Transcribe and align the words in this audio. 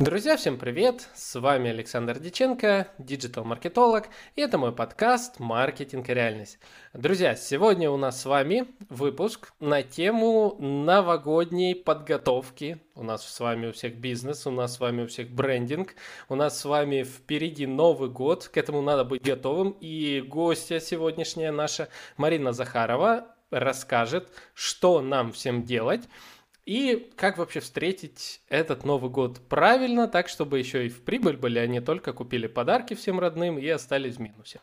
Друзья, 0.00 0.36
всем 0.36 0.58
привет! 0.58 1.08
С 1.16 1.40
вами 1.40 1.70
Александр 1.70 2.20
Диченко, 2.20 2.86
диджитал-маркетолог, 2.98 4.04
и 4.36 4.40
это 4.40 4.56
мой 4.56 4.70
подкаст 4.70 5.40
«Маркетинг 5.40 6.08
и 6.08 6.14
реальность». 6.14 6.60
Друзья, 6.92 7.34
сегодня 7.34 7.90
у 7.90 7.96
нас 7.96 8.20
с 8.20 8.24
вами 8.24 8.68
выпуск 8.90 9.52
на 9.58 9.82
тему 9.82 10.54
новогодней 10.60 11.74
подготовки. 11.74 12.80
У 12.94 13.02
нас 13.02 13.28
с 13.28 13.40
вами 13.40 13.66
у 13.66 13.72
всех 13.72 13.96
бизнес, 13.96 14.46
у 14.46 14.52
нас 14.52 14.76
с 14.76 14.78
вами 14.78 15.02
у 15.02 15.08
всех 15.08 15.30
брендинг, 15.30 15.96
у 16.28 16.36
нас 16.36 16.60
с 16.60 16.64
вами 16.64 17.02
впереди 17.02 17.66
Новый 17.66 18.08
год, 18.08 18.46
к 18.46 18.56
этому 18.56 18.82
надо 18.82 19.02
быть 19.02 19.24
готовым. 19.24 19.76
И 19.80 20.20
гостья 20.20 20.78
сегодняшняя 20.78 21.50
наша 21.50 21.88
Марина 22.16 22.52
Захарова 22.52 23.34
расскажет, 23.50 24.30
что 24.54 25.00
нам 25.00 25.32
всем 25.32 25.64
делать– 25.64 26.08
и 26.68 27.10
как 27.16 27.38
вообще 27.38 27.60
встретить 27.60 28.42
этот 28.50 28.84
Новый 28.84 29.10
год 29.10 29.40
правильно, 29.48 30.06
так, 30.06 30.28
чтобы 30.28 30.58
еще 30.58 30.84
и 30.84 30.90
в 30.90 31.02
прибыль 31.02 31.38
были, 31.38 31.58
а 31.58 31.66
не 31.66 31.80
только 31.80 32.12
купили 32.12 32.46
подарки 32.46 32.92
всем 32.92 33.18
родным 33.18 33.58
и 33.58 33.66
остались 33.68 34.16
в 34.16 34.20
минусе. 34.20 34.60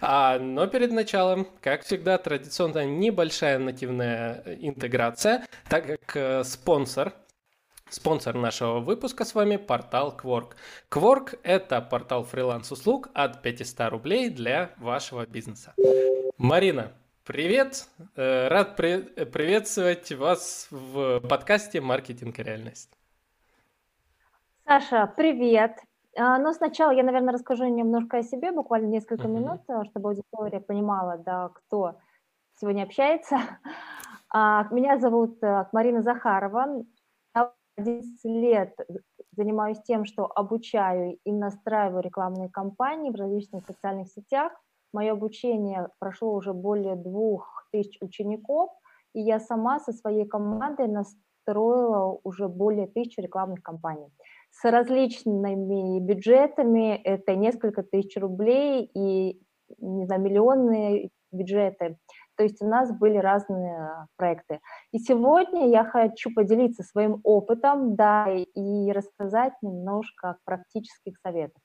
А, 0.00 0.40
но 0.40 0.66
перед 0.66 0.90
началом, 0.90 1.46
как 1.60 1.84
всегда, 1.84 2.18
традиционно 2.18 2.84
небольшая 2.84 3.60
нативная 3.60 4.42
интеграция, 4.60 5.46
так 5.68 5.86
как 5.86 6.16
э, 6.16 6.42
спонсор 6.42 7.12
Спонсор 7.88 8.34
нашего 8.34 8.80
выпуска 8.80 9.24
с 9.24 9.32
вами 9.36 9.56
портал 9.56 10.18
Quark. 10.20 10.54
Quark– 10.90 11.38
это 11.44 11.80
портал 11.80 12.24
фриланс-услуг 12.24 13.10
от 13.14 13.42
500 13.42 13.90
рублей 13.90 14.28
для 14.28 14.72
вашего 14.78 15.24
бизнеса. 15.24 15.74
Марина, 16.36 16.92
Привет! 17.26 17.88
Э, 18.16 18.48
рад 18.48 18.76
при- 18.76 19.24
приветствовать 19.24 20.12
вас 20.12 20.68
в 20.70 21.20
подкасте 21.20 21.80
«Маркетинг 21.80 22.38
и 22.38 22.42
реальность». 22.42 22.90
Саша, 24.66 25.10
привет! 25.16 25.78
А, 26.18 26.36
Но 26.36 26.48
ну, 26.48 26.52
сначала 26.52 26.90
я, 26.90 27.02
наверное, 27.02 27.32
расскажу 27.32 27.64
немножко 27.64 28.18
о 28.18 28.22
себе, 28.22 28.52
буквально 28.52 28.88
несколько 28.88 29.26
uh-huh. 29.26 29.40
минут, 29.40 29.62
э, 29.68 29.84
чтобы 29.84 30.10
аудитория 30.10 30.60
понимала, 30.60 31.16
да, 31.16 31.48
кто 31.48 31.96
сегодня 32.60 32.82
общается. 32.82 33.38
А, 34.36 34.66
меня 34.70 34.98
зовут 34.98 35.42
э, 35.42 35.66
Марина 35.72 36.02
Захарова. 36.02 36.84
Я 37.34 37.52
11 37.78 38.24
лет 38.24 38.76
занимаюсь 39.30 39.80
тем, 39.82 40.04
что 40.04 40.26
обучаю 40.26 41.18
и 41.24 41.32
настраиваю 41.32 42.02
рекламные 42.02 42.50
кампании 42.50 43.10
в 43.10 43.14
различных 43.14 43.64
социальных 43.64 44.08
сетях. 44.08 44.52
Мое 44.94 45.12
обучение 45.12 45.88
прошло 45.98 46.32
уже 46.32 46.52
более 46.52 46.94
двух 46.94 47.66
тысяч 47.72 47.98
учеников, 48.00 48.70
и 49.12 49.20
я 49.20 49.40
сама 49.40 49.80
со 49.80 49.92
своей 49.92 50.24
командой 50.24 50.86
настроила 50.86 52.18
уже 52.22 52.48
более 52.48 52.86
тысячи 52.86 53.20
рекламных 53.20 53.60
кампаний 53.62 54.08
с 54.52 54.70
различными 54.70 55.98
бюджетами, 55.98 56.94
это 56.94 57.34
несколько 57.34 57.82
тысяч 57.82 58.16
рублей 58.16 58.88
и, 58.94 59.42
не 59.78 60.06
знаю, 60.06 60.22
миллионные 60.22 61.10
бюджеты. 61.32 61.98
То 62.36 62.44
есть 62.44 62.62
у 62.62 62.66
нас 62.66 62.96
были 62.96 63.16
разные 63.16 64.06
проекты. 64.16 64.60
И 64.92 64.98
сегодня 64.98 65.68
я 65.70 65.84
хочу 65.84 66.32
поделиться 66.32 66.84
своим 66.84 67.20
опытом, 67.24 67.96
да, 67.96 68.28
и 68.30 68.92
рассказать 68.92 69.54
немножко 69.60 70.36
практических 70.44 71.18
советов. 71.18 71.60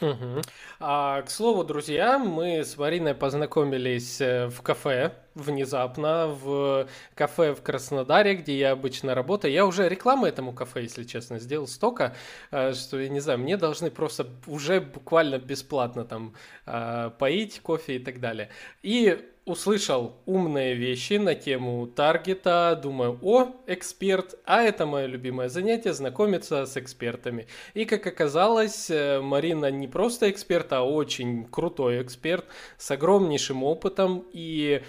Угу. 0.00 0.42
А, 0.80 1.22
к 1.22 1.30
слову, 1.30 1.62
друзья, 1.62 2.18
мы 2.18 2.64
с 2.64 2.76
Мариной 2.78 3.14
познакомились 3.14 4.20
э, 4.20 4.48
в 4.48 4.62
кафе 4.62 5.12
внезапно, 5.34 6.26
в 6.28 6.88
кафе 7.14 7.54
в 7.54 7.62
Краснодаре, 7.62 8.34
где 8.34 8.58
я 8.58 8.72
обычно 8.72 9.14
работаю. 9.14 9.52
Я 9.52 9.66
уже 9.66 9.88
рекламу 9.88 10.26
этому 10.26 10.52
кафе, 10.52 10.82
если 10.82 11.04
честно, 11.04 11.38
сделал 11.38 11.66
столько, 11.66 12.16
э, 12.50 12.72
что, 12.72 12.98
я 12.98 13.10
не 13.10 13.20
знаю, 13.20 13.38
мне 13.40 13.58
должны 13.58 13.90
просто 13.90 14.26
уже 14.46 14.80
буквально 14.80 15.38
бесплатно 15.38 16.04
там 16.04 16.34
э, 16.66 17.10
поить 17.18 17.60
кофе 17.60 17.96
и 17.96 17.98
так 17.98 18.20
далее. 18.20 18.48
И 18.82 19.22
услышал 19.44 20.16
умные 20.26 20.74
вещи 20.74 21.14
на 21.14 21.34
тему 21.34 21.86
таргета, 21.86 22.78
думаю, 22.80 23.18
о, 23.22 23.48
эксперт, 23.66 24.34
а 24.44 24.62
это 24.62 24.86
мое 24.86 25.06
любимое 25.06 25.48
занятие, 25.48 25.92
знакомиться 25.92 26.66
с 26.66 26.76
экспертами. 26.76 27.46
И 27.74 27.84
как 27.84 28.06
оказалось, 28.06 28.90
э, 28.90 29.20
Марина 29.20 29.70
не 29.70 29.88
просто 29.88 30.30
эксперт, 30.30 30.72
а 30.72 30.82
очень 30.82 31.44
крутой 31.44 32.02
эксперт 32.02 32.44
с 32.76 32.90
огромнейшим 32.90 33.62
опытом. 33.64 34.24
И 34.32 34.82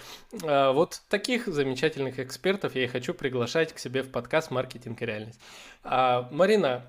э, 0.44 0.72
вот 0.72 1.02
таких 1.10 1.48
замечательных 1.48 2.20
экспертов 2.20 2.76
я 2.76 2.84
и 2.84 2.88
хочу 2.88 3.14
приглашать 3.14 3.74
к 3.74 3.80
себе 3.80 4.04
в 4.04 4.12
подкаст 4.12 4.52
«Маркетинг 4.52 5.02
и 5.02 5.06
реальность». 5.06 5.40
А, 5.84 6.28
Марина, 6.32 6.86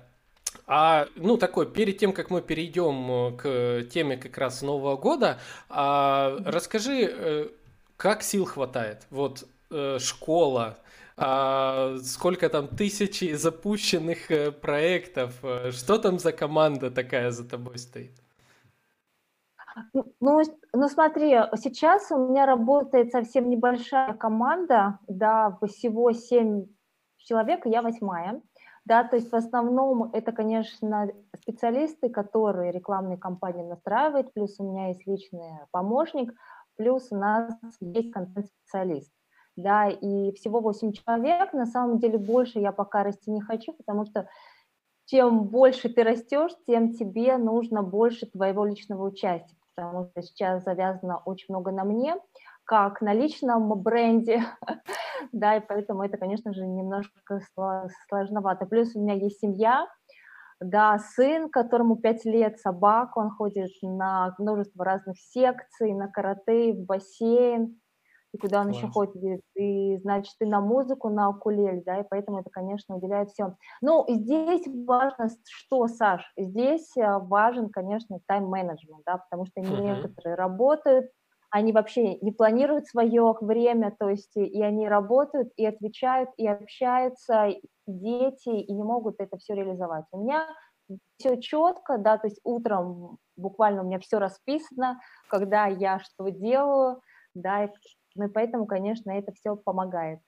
а, 0.67 1.07
ну, 1.15 1.37
такой, 1.37 1.69
перед 1.71 1.97
тем, 1.97 2.13
как 2.13 2.29
мы 2.29 2.41
перейдем 2.41 3.37
к 3.37 3.83
теме 3.91 4.17
как 4.17 4.37
раз 4.37 4.61
Нового 4.61 4.97
года, 4.97 5.39
а, 5.69 6.37
расскажи, 6.45 7.09
э, 7.09 7.49
как 7.97 8.23
сил 8.23 8.45
хватает? 8.45 9.07
Вот 9.09 9.45
э, 9.71 9.99
школа, 9.99 10.77
а, 11.15 11.97
сколько 12.03 12.49
там 12.49 12.67
тысячи 12.67 13.33
запущенных 13.33 14.31
э, 14.31 14.51
проектов, 14.51 15.33
э, 15.43 15.71
что 15.71 15.97
там 15.99 16.17
за 16.17 16.31
команда 16.31 16.89
такая 16.89 17.31
за 17.31 17.47
тобой 17.47 17.77
стоит? 17.77 18.11
Ну, 19.93 20.13
ну, 20.19 20.41
ну 20.73 20.87
смотри, 20.87 21.31
сейчас 21.55 22.11
у 22.11 22.29
меня 22.29 22.45
работает 22.45 23.11
совсем 23.11 23.49
небольшая 23.49 24.13
команда, 24.13 24.99
да, 25.07 25.57
всего 25.67 26.11
7 26.11 26.67
человек, 27.17 27.65
я 27.65 27.81
восьмая. 27.81 28.41
Да, 28.85 29.03
то 29.05 29.15
есть 29.15 29.31
в 29.31 29.35
основном 29.35 30.11
это, 30.11 30.31
конечно, 30.33 31.07
специалисты, 31.41 32.09
которые 32.09 32.71
рекламные 32.71 33.17
кампании 33.17 33.63
настраивают, 33.63 34.33
плюс 34.33 34.59
у 34.59 34.69
меня 34.69 34.87
есть 34.89 35.07
личный 35.07 35.59
помощник– 35.71 36.33
плюс 36.77 37.11
у 37.11 37.17
нас 37.17 37.53
есть 37.79 38.11
контент-специалист. 38.11 39.11
Да, 39.55 39.87
и 39.87 40.31
всего 40.33 40.61
8 40.61 40.93
человек, 40.93 41.53
на 41.53 41.67
самом 41.67 41.99
деле 41.99 42.17
больше 42.17 42.59
я 42.59 42.71
пока 42.71 43.03
расти 43.03 43.29
не 43.29 43.41
хочу, 43.41 43.73
потому 43.73 44.05
что 44.05 44.27
чем 45.05 45.43
больше 45.49 45.89
ты 45.89 46.03
растешь, 46.03 46.53
тем 46.65 46.93
тебе 46.93 47.37
нужно 47.37 47.83
больше 47.83 48.25
твоего 48.25 48.65
личного 48.65 49.05
участия, 49.05 49.55
потому 49.75 50.07
что 50.07 50.21
сейчас 50.23 50.63
завязано 50.63 51.19
очень 51.25 51.47
много 51.49 51.71
на 51.71 51.83
мне, 51.83 52.15
как 52.65 53.01
на 53.01 53.13
личном 53.13 53.73
бренде, 53.81 54.43
да, 55.31 55.57
и 55.57 55.61
поэтому 55.61 56.03
это, 56.03 56.17
конечно 56.17 56.53
же, 56.53 56.65
немножко 56.65 57.41
сложновато. 58.09 58.65
Плюс 58.65 58.95
у 58.95 59.01
меня 59.01 59.15
есть 59.15 59.39
семья, 59.39 59.87
да, 60.59 60.97
сын, 60.97 61.49
которому 61.49 61.97
5 61.97 62.25
лет, 62.25 62.59
собака, 62.59 63.19
он 63.19 63.31
ходит 63.31 63.71
на 63.81 64.33
множество 64.37 64.85
разных 64.85 65.17
секций, 65.19 65.93
на 65.93 66.07
карате, 66.07 66.73
в 66.73 66.85
бассейн, 66.85 67.79
и 68.33 68.37
куда 68.37 68.61
он 68.61 68.67
Класс. 68.67 68.77
еще 68.77 68.87
ходит, 68.87 69.41
и, 69.55 69.97
значит, 69.97 70.33
и 70.39 70.45
на 70.45 70.59
музыку, 70.59 71.09
на 71.09 71.29
укулеле, 71.29 71.83
да, 71.85 71.99
и 71.99 72.05
поэтому 72.09 72.39
это, 72.39 72.49
конечно, 72.49 72.95
уделяет 72.95 73.29
все. 73.29 73.55
Ну, 73.81 74.05
здесь 74.09 74.65
важно, 74.87 75.29
что, 75.47 75.87
Саш, 75.87 76.33
здесь 76.35 76.97
э, 76.97 77.19
важен, 77.19 77.69
конечно, 77.69 78.19
тайм-менеджмент, 78.25 79.03
да, 79.05 79.17
потому 79.17 79.45
что 79.45 79.61
uh-huh. 79.61 79.81
некоторые 79.81 80.35
работают 80.35 81.11
они 81.53 81.71
вообще 81.71 82.17
не 82.19 82.31
планируют 82.31 82.87
свое 82.87 83.35
время, 83.39 83.95
то 83.99 84.09
есть 84.09 84.35
и 84.35 84.61
они 84.63 84.87
работают, 84.89 85.53
и 85.55 85.65
отвечают, 85.67 86.31
и 86.37 86.47
общаются, 86.47 87.49
дети, 87.85 88.49
и 88.49 88.73
не 88.73 88.83
могут 88.83 89.15
это 89.19 89.37
все 89.37 89.53
реализовать. 89.53 90.05
У 90.11 90.23
меня 90.23 90.47
все 91.17 91.39
четко, 91.39 91.97
да, 91.99 92.17
то 92.17 92.27
есть 92.27 92.39
утром 92.43 93.19
буквально 93.37 93.83
у 93.83 93.85
меня 93.85 93.99
все 93.99 94.17
расписано, 94.17 94.99
когда 95.29 95.67
я 95.67 95.99
что 95.99 96.29
делаю, 96.29 97.01
да, 97.35 97.65
и, 97.65 97.69
ну, 98.15 98.25
и 98.25 98.29
поэтому, 98.31 98.65
конечно, 98.65 99.11
это 99.11 99.31
все 99.33 99.55
помогает. 99.55 100.19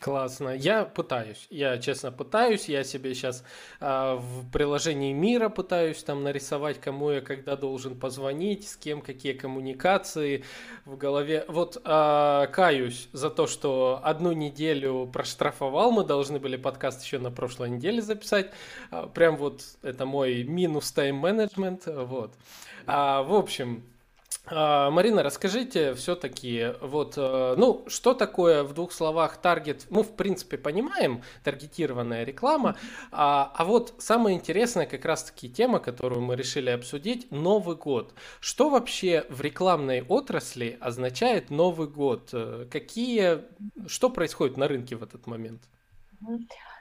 Классно. 0.00 0.56
Я 0.56 0.86
пытаюсь, 0.86 1.46
я 1.50 1.76
честно 1.76 2.10
пытаюсь, 2.10 2.70
я 2.70 2.84
себе 2.84 3.14
сейчас 3.14 3.44
э, 3.80 4.14
в 4.14 4.50
приложении 4.50 5.12
мира 5.12 5.50
пытаюсь 5.50 6.02
там 6.02 6.22
нарисовать, 6.22 6.80
кому 6.80 7.10
я 7.10 7.20
когда 7.20 7.54
должен 7.54 8.00
позвонить, 8.00 8.66
с 8.66 8.76
кем 8.76 9.02
какие 9.02 9.34
коммуникации 9.34 10.42
в 10.86 10.96
голове. 10.96 11.44
Вот 11.48 11.82
э, 11.84 12.46
каюсь 12.50 13.10
за 13.12 13.28
то, 13.28 13.46
что 13.46 14.00
одну 14.02 14.32
неделю 14.32 15.06
проштрафовал, 15.12 15.92
мы 15.92 16.02
должны 16.02 16.38
были 16.38 16.56
подкаст 16.56 17.04
еще 17.04 17.18
на 17.18 17.30
прошлой 17.30 17.68
неделе 17.68 18.00
записать. 18.00 18.52
Э, 18.90 19.06
прям 19.12 19.36
вот 19.36 19.60
это 19.82 20.06
мой 20.06 20.44
минус 20.44 20.90
тайм-менеджмент. 20.92 21.82
Вот. 21.84 22.32
А, 22.86 23.22
в 23.22 23.34
общем, 23.34 23.82
а, 23.82 23.99
Марина, 24.48 25.22
расскажите 25.22 25.94
все-таки, 25.94 26.74
вот, 26.80 27.14
э, 27.16 27.54
ну, 27.56 27.84
что 27.86 28.14
такое 28.14 28.64
в 28.64 28.72
двух 28.74 28.92
словах 28.92 29.36
таргет? 29.36 29.86
Мы, 29.90 30.02
в 30.02 30.12
принципе, 30.16 30.58
понимаем, 30.58 31.22
таргетированная 31.44 32.24
реклама, 32.24 32.76
а, 33.12 33.52
а 33.54 33.64
вот 33.64 33.94
самая 33.98 34.34
интересная 34.34 34.86
как 34.86 35.04
раз-таки 35.04 35.48
тема, 35.48 35.78
которую 35.78 36.22
мы 36.22 36.34
решили 36.34 36.70
обсудить, 36.70 37.30
Новый 37.30 37.76
год. 37.76 38.12
Что 38.40 38.70
вообще 38.70 39.24
в 39.28 39.40
рекламной 39.40 40.02
отрасли 40.02 40.78
означает 40.80 41.50
Новый 41.50 41.86
год? 41.86 42.30
Э, 42.32 42.66
какие, 42.70 43.42
что 43.86 44.10
происходит 44.10 44.56
на 44.56 44.66
рынке 44.66 44.96
в 44.96 45.02
этот 45.02 45.26
момент? 45.26 45.62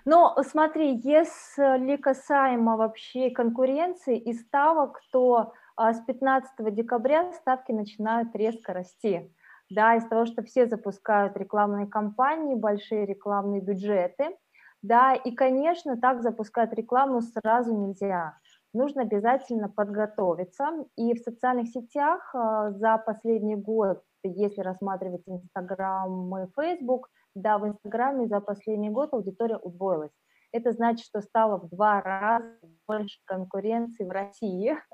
Но 0.06 0.36
смотри, 0.50 1.00
если 1.04 1.98
касаемо 1.98 2.78
вообще 2.78 3.30
конкуренции 3.30 4.18
и 4.18 4.34
ставок, 4.34 5.02
то 5.12 5.36
а, 5.36 5.52
с 5.80 6.02
15 6.02 6.74
декабря 6.74 7.32
ставки 7.34 7.72
начинают 7.72 8.36
резко 8.36 8.74
расти. 8.74 9.34
Да, 9.70 9.96
из-за 9.96 10.10
того, 10.10 10.26
что 10.26 10.44
все 10.44 10.68
запускают 10.68 11.38
рекламные 11.38 11.88
кампании, 11.88 12.56
большие 12.56 13.06
рекламные 13.06 13.62
бюджеты. 13.62 14.36
Да, 14.82 15.14
и, 15.14 15.32
конечно, 15.32 15.98
так 15.98 16.22
запускать 16.22 16.74
рекламу 16.74 17.22
сразу 17.22 17.74
нельзя. 17.74 18.38
Нужно 18.74 19.04
обязательно 19.04 19.70
подготовиться. 19.70 20.86
И 20.96 21.14
в 21.14 21.20
социальных 21.20 21.70
сетях 21.70 22.34
а, 22.34 22.72
за 22.72 22.98
последний 22.98 23.56
год, 23.56 24.04
если 24.24 24.62
рассматривать 24.62 25.24
Инстаграм 25.28 26.38
и 26.44 26.48
Фейсбук, 26.56 27.10
да, 27.36 27.58
в 27.58 27.68
Инстаграме 27.68 28.28
за 28.28 28.42
последний 28.42 28.90
год 28.90 29.14
аудитория 29.14 29.58
удвоилась. 29.58 30.12
Это 30.52 30.72
значит, 30.72 31.06
что 31.06 31.22
стало 31.22 31.60
в 31.60 31.70
два 31.70 32.02
раза 32.02 32.58
больше 32.88 33.20
конкуренции 33.26 34.06
в 34.06 34.12
России. 34.12 34.78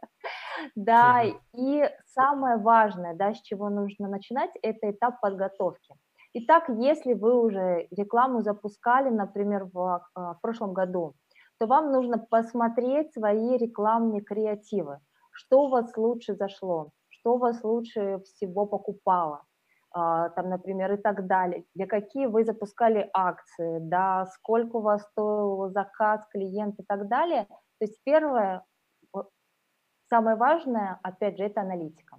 Да, 0.75 1.21
и 1.53 1.89
самое 2.05 2.57
важное, 2.57 3.13
да, 3.13 3.33
с 3.33 3.41
чего 3.41 3.69
нужно 3.69 4.07
начинать, 4.07 4.51
это 4.61 4.89
этап 4.89 5.19
подготовки. 5.19 5.93
Итак, 6.33 6.69
если 6.69 7.13
вы 7.13 7.39
уже 7.39 7.87
рекламу 7.91 8.41
запускали, 8.41 9.09
например, 9.09 9.69
в, 9.71 10.01
а, 10.15 10.33
в 10.33 10.41
прошлом 10.41 10.73
году, 10.73 11.13
то 11.59 11.67
вам 11.67 11.91
нужно 11.91 12.17
посмотреть 12.17 13.13
свои 13.13 13.57
рекламные 13.57 14.21
креативы, 14.21 14.99
что 15.31 15.63
у 15.63 15.69
вас 15.69 15.95
лучше 15.95 16.35
зашло, 16.35 16.91
что 17.09 17.35
у 17.35 17.37
вас 17.37 17.63
лучше 17.63 18.19
всего 18.25 18.65
покупало, 18.65 19.37
а, 19.37 19.54
там, 19.95 20.49
например, 20.49 20.91
и 20.93 20.97
так 20.97 21.25
далее, 21.25 21.63
для 21.73 21.87
какие 21.87 22.25
вы 22.25 22.43
запускали 22.43 23.09
акции, 23.13 23.79
да, 23.79 24.25
сколько 24.25 24.77
у 24.77 24.81
вас 24.81 25.03
стоил 25.03 25.69
заказ, 25.69 26.21
клиент 26.31 26.77
и 26.79 26.83
так 26.83 27.07
далее. 27.07 27.45
То 27.79 27.85
есть 27.85 27.97
первое, 28.03 28.65
самое 30.09 30.35
важное, 30.35 30.99
опять 31.01 31.37
же, 31.37 31.45
это 31.45 31.61
аналитика. 31.61 32.17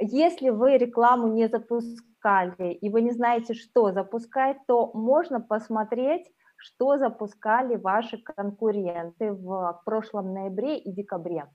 Если 0.00 0.48
вы 0.48 0.78
рекламу 0.78 1.28
не 1.28 1.48
запускали 1.48 2.72
и 2.72 2.88
вы 2.88 3.02
не 3.02 3.10
знаете, 3.10 3.52
что 3.52 3.92
запускать, 3.92 4.56
то 4.66 4.90
можно 4.94 5.40
посмотреть, 5.42 6.32
что 6.56 6.96
запускали 6.96 7.76
ваши 7.76 8.16
конкуренты 8.16 9.32
в 9.32 9.82
прошлом 9.84 10.32
ноябре 10.32 10.78
и 10.78 10.92
декабре 10.92 11.48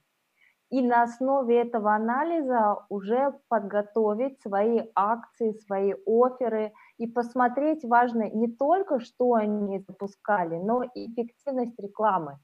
и 0.74 0.82
на 0.82 1.04
основе 1.04 1.62
этого 1.62 1.94
анализа 1.94 2.78
уже 2.90 3.40
подготовить 3.48 4.42
свои 4.42 4.82
акции, 4.96 5.52
свои 5.68 5.94
оферы 6.08 6.74
и 6.98 7.06
посмотреть 7.06 7.86
важно 7.86 8.28
не 8.32 8.48
только, 8.48 9.00
что 9.00 9.36
они 9.36 9.78
запускали, 9.88 10.56
но 10.56 10.82
и 10.82 11.12
эффективность 11.12 11.80
рекламы. 11.80 12.40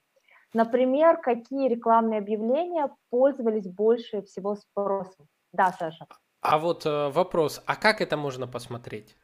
Например, 0.53 1.17
какие 1.17 1.69
рекламные 1.69 2.19
объявления 2.19 2.95
пользовались 3.09 3.67
больше 3.67 4.21
всего 4.21 4.55
спросом. 4.55 5.25
Да, 5.51 5.71
Саша. 5.71 6.05
А 6.41 6.59
вот 6.59 6.85
э, 6.85 7.09
вопрос, 7.09 7.63
а 7.65 7.75
как 7.75 7.99
это 7.99 8.15
можно 8.15 8.45
посмотреть? 8.45 9.15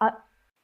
А 0.00 0.14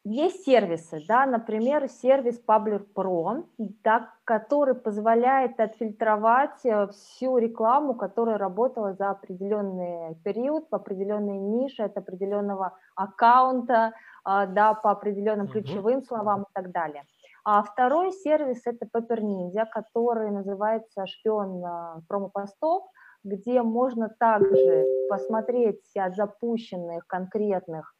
есть 0.04 0.44
сервисы, 0.44 1.02
да, 1.08 1.24
например, 1.24 1.88
сервис 1.88 2.38
Public 2.46 2.86
Pro, 2.94 3.46
да, 3.58 4.10
который 4.24 4.74
позволяет 4.74 5.58
отфильтровать 5.58 6.64
э, 6.64 6.88
всю 6.88 7.38
рекламу, 7.38 7.94
которая 7.94 8.36
работала 8.36 8.92
за 8.92 9.10
определенный 9.10 10.14
период, 10.22 10.68
по 10.68 10.76
определенной 10.76 11.38
нише, 11.38 11.84
от 11.84 11.96
определенного 11.96 12.76
аккаунта, 12.94 13.94
а, 14.24 14.46
да, 14.46 14.74
по 14.74 14.90
определенным 14.90 15.48
ключевым 15.48 16.02
словам 16.02 16.42
и 16.42 16.52
так 16.52 16.70
далее. 16.70 17.04
А 17.44 17.62
второй 17.62 18.12
сервис– 18.12 18.62
это 18.66 18.86
Paper 18.86 19.20
Ninja, 19.20 19.64
который 19.70 20.30
называется 20.30 21.06
«Шпион 21.06 21.64
э, 21.64 22.00
промопостов», 22.08 22.84
где 23.22 23.62
можно 23.62 24.10
также 24.18 24.84
посмотреть 25.08 25.96
от 25.96 26.14
запущенных 26.14 27.06
конкретных 27.06 27.94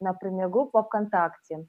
например, 0.00 0.48
групп 0.48 0.74
во 0.74 0.82
ВКонтакте, 0.82 1.66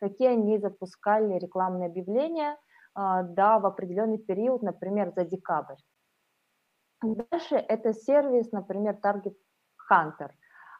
какие 0.00 0.28
они 0.28 0.58
запускали 0.58 1.38
рекламные 1.38 1.88
объявления, 1.88 2.56
а, 2.94 3.22
да, 3.22 3.58
в 3.58 3.66
определенный 3.66 4.18
период, 4.18 4.62
например, 4.62 5.12
за 5.14 5.24
декабрь. 5.24 5.76
Дальше 7.02 7.54
это 7.56 7.92
сервис, 7.92 8.50
например, 8.50 8.98
Target 9.02 9.36
Hunter. 9.90 10.30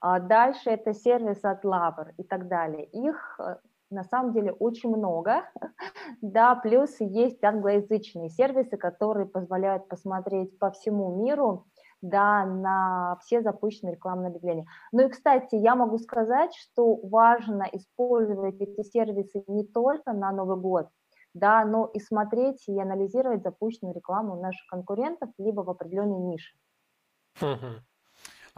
А 0.01 0.21
дальше 0.21 0.71
это 0.71 0.95
сервис 0.95 1.45
от 1.45 1.65
Lover 1.65 2.13
и 2.17 2.25
так 2.25 2.49
далее. 2.49 2.87
Их 2.87 3.39
э, 3.41 3.57
на 3.91 4.05
самом 4.05 4.33
деле 4.33 4.53
очень 4.53 4.95
много, 4.95 5.45
да, 6.23 6.55
плюс 6.57 6.97
есть 7.01 7.43
англоязычные 7.43 8.31
сервисы, 8.31 8.77
которые 8.77 9.27
позволяют 9.27 9.89
посмотреть 9.89 10.59
по 10.59 10.71
всему 10.71 11.23
миру 11.25 11.67
да, 12.01 12.45
на 12.45 13.19
все 13.23 13.43
запущенные 13.43 13.95
рекламные 13.95 14.29
объявления. 14.29 14.67
Ну 14.93 15.07
и, 15.07 15.09
кстати, 15.09 15.55
я 15.57 15.75
могу 15.75 15.99
сказать, 15.99 16.55
что 16.55 16.97
важно 16.97 17.65
использовать 17.73 18.61
эти 18.61 18.83
сервисы 18.83 19.45
не 19.47 19.65
только 19.65 20.13
на 20.13 20.33
Новый 20.33 20.57
год, 20.57 20.89
да, 21.35 21.65
но 21.65 21.87
и 21.87 22.01
смотреть 22.01 22.69
и 22.69 22.81
анализировать 22.81 23.43
запущенную 23.43 23.95
рекламу 23.95 24.41
наших 24.41 24.67
конкурентов 24.69 25.31
либо 25.39 25.63
в 25.63 25.71
определенной 25.71 26.19
нише. 26.19 26.57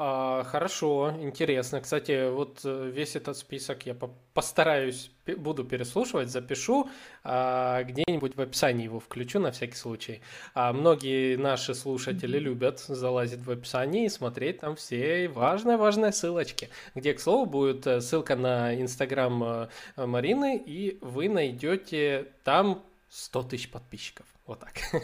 А, 0.03 0.45
хорошо, 0.45 1.15
интересно. 1.21 1.83
Кстати, 1.83 2.31
вот 2.31 2.61
э, 2.65 2.91
весь 2.91 3.17
этот 3.17 3.37
список 3.37 3.85
я 3.85 3.95
постараюсь, 4.33 5.11
буду 5.37 5.63
переслушивать, 5.63 6.31
запишу, 6.31 6.89
а, 7.23 7.83
где-нибудь 7.83 8.35
в 8.35 8.41
описании 8.41 8.85
его 8.85 8.99
включу 8.99 9.41
на 9.41 9.51
всякий 9.51 9.77
случай. 9.77 10.23
А, 10.55 10.73
многие 10.73 11.37
наши 11.37 11.75
слушатели 11.75 12.39
любят 12.39 12.81
залазить 12.81 13.41
в 13.43 13.51
описание 13.51 14.07
и 14.07 14.09
смотреть 14.09 14.61
там 14.61 14.75
все 14.75 15.29
важные-важные 15.29 16.13
ссылочки, 16.13 16.71
где, 16.95 17.13
к 17.13 17.21
слову, 17.21 17.45
будет 17.45 17.87
э, 17.87 18.01
ссылка 18.01 18.37
на 18.37 18.75
Инстаграм 18.81 19.45
э, 19.45 19.69
Марины, 19.97 20.57
и 20.57 20.97
вы 21.03 21.29
найдете 21.29 22.29
там 22.43 22.83
100 23.11 23.43
тысяч 23.43 23.71
подписчиков. 23.71 24.25
Вот 24.47 24.61
так. 24.61 24.73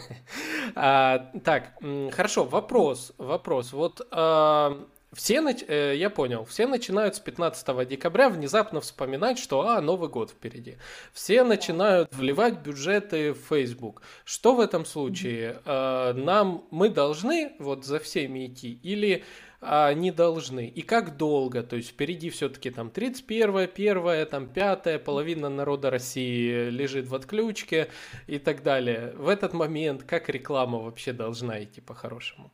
а, 0.75 1.31
так, 1.43 1.73
хорошо, 2.11 2.43
вопрос, 2.43 3.13
вопрос. 3.17 3.71
Вот 3.73 4.05
а, 4.11 4.85
все, 5.13 5.41
нач... 5.41 5.63
э, 5.67 5.95
я 5.95 6.09
понял, 6.09 6.43
все 6.43 6.67
начинают 6.67 7.15
с 7.15 7.19
15 7.19 7.87
декабря 7.87 8.29
внезапно 8.29 8.81
вспоминать, 8.81 9.39
что, 9.39 9.67
а, 9.67 9.81
Новый 9.81 10.09
год 10.09 10.31
впереди. 10.31 10.77
Все 11.13 11.43
начинают 11.43 12.13
вливать 12.13 12.59
бюджеты 12.59 13.33
в 13.33 13.39
Facebook. 13.49 14.01
Что 14.25 14.53
в 14.53 14.59
этом 14.59 14.85
случае? 14.85 15.61
Э, 15.65 16.13
нам, 16.13 16.65
мы 16.71 16.89
должны 16.89 17.53
вот 17.59 17.85
за 17.85 17.99
всеми 17.99 18.47
идти 18.47 18.79
или 18.83 19.23
а, 19.61 19.93
не 19.93 20.11
должны. 20.11 20.67
И 20.67 20.81
как 20.81 21.17
долго? 21.17 21.63
То 21.63 21.75
есть 21.75 21.89
впереди 21.89 22.29
все-таки 22.29 22.69
там 22.69 22.89
31, 22.89 23.57
1, 23.57 24.27
там 24.27 24.47
5, 24.47 25.03
половина 25.03 25.49
народа 25.49 25.89
России 25.89 26.69
лежит 26.69 27.07
в 27.07 27.15
отключке 27.15 27.87
и 28.27 28.39
так 28.39 28.63
далее. 28.63 29.13
В 29.17 29.27
этот 29.29 29.53
момент 29.53 30.03
как 30.03 30.29
реклама 30.29 30.79
вообще 30.79 31.13
должна 31.13 31.63
идти 31.63 31.81
по-хорошему? 31.81 32.51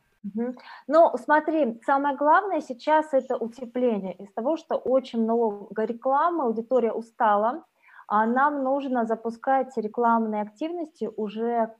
Ну, 0.86 1.10
смотри, 1.22 1.78
самое 1.84 2.16
главное 2.16 2.62
сейчас 2.62 3.12
это 3.12 3.36
утепление. 3.36 4.14
Из 4.14 4.32
того, 4.32 4.56
что 4.56 4.76
очень 4.76 5.22
много 5.22 5.84
рекламы, 5.84 6.44
аудитория 6.44 6.92
устала, 6.92 7.64
а 8.08 8.26
нам 8.26 8.62
нужно 8.64 9.04
запускать 9.04 9.76
рекламные 9.76 10.42
активности 10.42 11.10
уже 11.16 11.74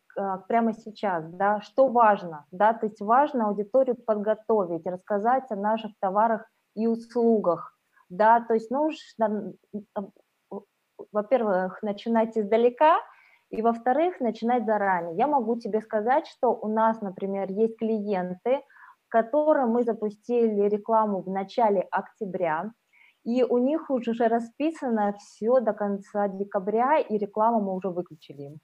прямо 0.48 0.72
сейчас, 0.72 1.24
да, 1.32 1.60
что 1.60 1.88
важно, 1.88 2.46
да, 2.50 2.72
то 2.72 2.86
есть 2.86 3.00
важно 3.00 3.48
аудиторию 3.48 3.96
подготовить, 3.96 4.86
рассказать 4.86 5.50
о 5.50 5.56
наших 5.56 5.92
товарах 6.00 6.46
и 6.74 6.86
услугах, 6.86 7.76
да, 8.08 8.40
то 8.40 8.54
есть 8.54 8.70
нужно, 8.70 9.54
во-первых, 11.12 11.82
начинать 11.82 12.36
издалека, 12.36 12.98
и 13.50 13.62
во-вторых, 13.62 14.20
начинать 14.20 14.66
заранее. 14.66 15.16
Я 15.16 15.26
могу 15.26 15.56
тебе 15.56 15.80
сказать, 15.80 16.26
что 16.26 16.48
у 16.54 16.68
нас, 16.68 17.00
например, 17.00 17.50
есть 17.50 17.76
клиенты, 17.78 18.62
которым 19.08 19.70
мы 19.70 19.84
запустили 19.84 20.68
рекламу 20.68 21.22
в 21.22 21.28
начале 21.28 21.82
октября, 21.82 22.72
и 23.22 23.44
у 23.44 23.58
них 23.58 23.90
уже 23.90 24.12
расписано 24.26 25.14
все 25.18 25.60
до 25.60 25.72
конца 25.72 26.28
декабря, 26.28 26.98
и 26.98 27.16
рекламу 27.16 27.60
мы 27.60 27.74
уже 27.74 27.90
выключили. 27.90 28.58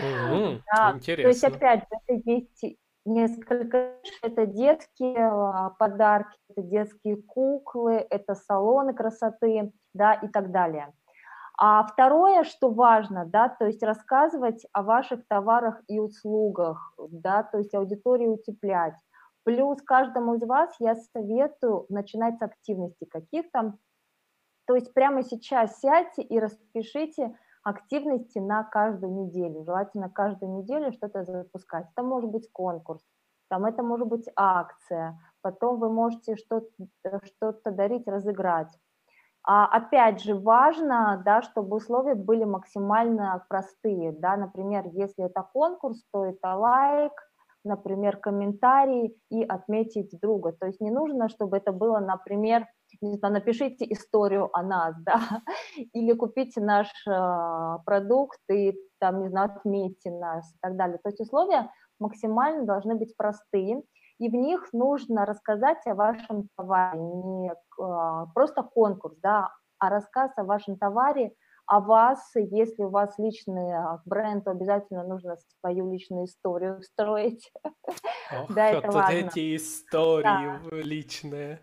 Mm-hmm. 0.00 0.62
Да, 0.74 0.92
Интересно. 0.94 1.22
То 1.22 1.28
есть, 1.28 1.44
опять 1.44 1.80
же, 1.80 1.86
это 2.06 2.30
есть 2.30 2.78
несколько, 3.04 3.94
это 4.22 4.46
детские 4.46 5.26
а, 5.26 5.70
подарки, 5.70 6.36
это 6.50 6.62
детские 6.62 7.16
куклы, 7.22 8.06
это 8.10 8.34
салоны 8.34 8.94
красоты, 8.94 9.72
да, 9.92 10.14
и 10.14 10.28
так 10.28 10.50
далее. 10.50 10.92
А 11.56 11.86
второе, 11.86 12.42
что 12.42 12.70
важно, 12.70 13.26
да, 13.26 13.48
то 13.48 13.66
есть 13.66 13.82
рассказывать 13.82 14.66
о 14.72 14.82
ваших 14.82 15.26
товарах 15.28 15.80
и 15.86 16.00
услугах, 16.00 16.94
да, 16.98 17.44
то 17.44 17.58
есть 17.58 17.74
аудиторию 17.74 18.32
утеплять. 18.32 18.94
Плюс 19.44 19.80
каждому 19.82 20.34
из 20.34 20.42
вас 20.42 20.74
я 20.80 20.96
советую 20.96 21.86
начинать 21.90 22.38
с 22.38 22.42
активности 22.42 23.04
каких-то 23.04 23.74
То 24.66 24.74
есть 24.74 24.92
прямо 24.94 25.22
сейчас 25.22 25.78
сядьте 25.78 26.22
и 26.22 26.40
распишите 26.40 27.36
активности 27.64 28.38
на 28.38 28.62
каждую 28.62 29.12
неделю. 29.12 29.64
Желательно 29.64 30.08
каждую 30.08 30.52
неделю 30.52 30.92
что-то 30.92 31.24
запускать. 31.24 31.86
Это 31.92 32.02
может 32.02 32.30
быть 32.30 32.50
конкурс, 32.52 33.02
там 33.48 33.64
это 33.64 33.82
может 33.82 34.06
быть 34.06 34.28
акция, 34.36 35.18
потом 35.42 35.78
вы 35.78 35.90
можете 35.90 36.36
что-то 36.36 36.68
что 37.24 37.54
дарить, 37.64 38.06
разыграть. 38.06 38.78
А 39.46 39.66
опять 39.66 40.22
же, 40.22 40.34
важно, 40.34 41.22
да, 41.24 41.42
чтобы 41.42 41.76
условия 41.76 42.14
были 42.14 42.44
максимально 42.44 43.44
простые, 43.48 44.12
да, 44.12 44.36
например, 44.36 44.86
если 44.92 45.26
это 45.26 45.42
конкурс, 45.52 46.02
то 46.12 46.24
это 46.24 46.54
лайк, 46.54 47.12
например, 47.62 48.16
комментарий 48.16 49.18
и 49.30 49.42
отметить 49.42 50.18
друга. 50.20 50.52
То 50.52 50.66
есть 50.66 50.80
не 50.80 50.90
нужно, 50.90 51.28
чтобы 51.28 51.58
это 51.58 51.72
было, 51.72 51.98
например, 51.98 52.66
не 53.00 53.16
знаю, 53.16 53.34
напишите 53.34 53.86
историю 53.90 54.50
о 54.52 54.62
нас, 54.62 54.94
да, 55.00 55.20
или 55.92 56.12
купите 56.14 56.60
наш 56.60 56.88
э, 57.06 57.78
продукт 57.84 58.40
и 58.50 58.74
там, 58.98 59.22
не 59.22 59.28
знаю, 59.28 59.52
отметьте 59.54 60.10
нас 60.10 60.52
и 60.52 60.56
так 60.60 60.76
далее. 60.76 60.98
То 61.02 61.08
есть 61.08 61.20
условия 61.20 61.70
максимально 61.98 62.64
должны 62.64 62.94
быть 62.94 63.16
простые, 63.16 63.82
и 64.18 64.28
в 64.28 64.34
них 64.34 64.72
нужно 64.72 65.26
рассказать 65.26 65.86
о 65.86 65.94
вашем 65.94 66.48
товаре, 66.56 67.00
не 67.00 67.50
э, 67.50 68.26
просто 68.34 68.62
конкурс, 68.62 69.16
да, 69.22 69.50
а 69.78 69.90
рассказ 69.90 70.30
о 70.36 70.44
вашем 70.44 70.76
товаре, 70.76 71.34
о 71.66 71.80
вас, 71.80 72.20
если 72.34 72.82
у 72.82 72.90
вас 72.90 73.18
личный 73.18 73.72
а, 73.72 74.00
бренд, 74.04 74.44
то 74.44 74.50
обязательно 74.50 75.02
нужно 75.04 75.36
свою 75.60 75.90
личную 75.90 76.26
историю 76.26 76.82
строить. 76.82 77.50
Ох, 78.32 78.52
да, 78.54 78.68
это 78.68 78.86
вот 78.86 78.94
важно. 78.94 79.14
эти 79.14 79.56
истории 79.56 80.22
да. 80.22 80.60
личные. 80.70 81.60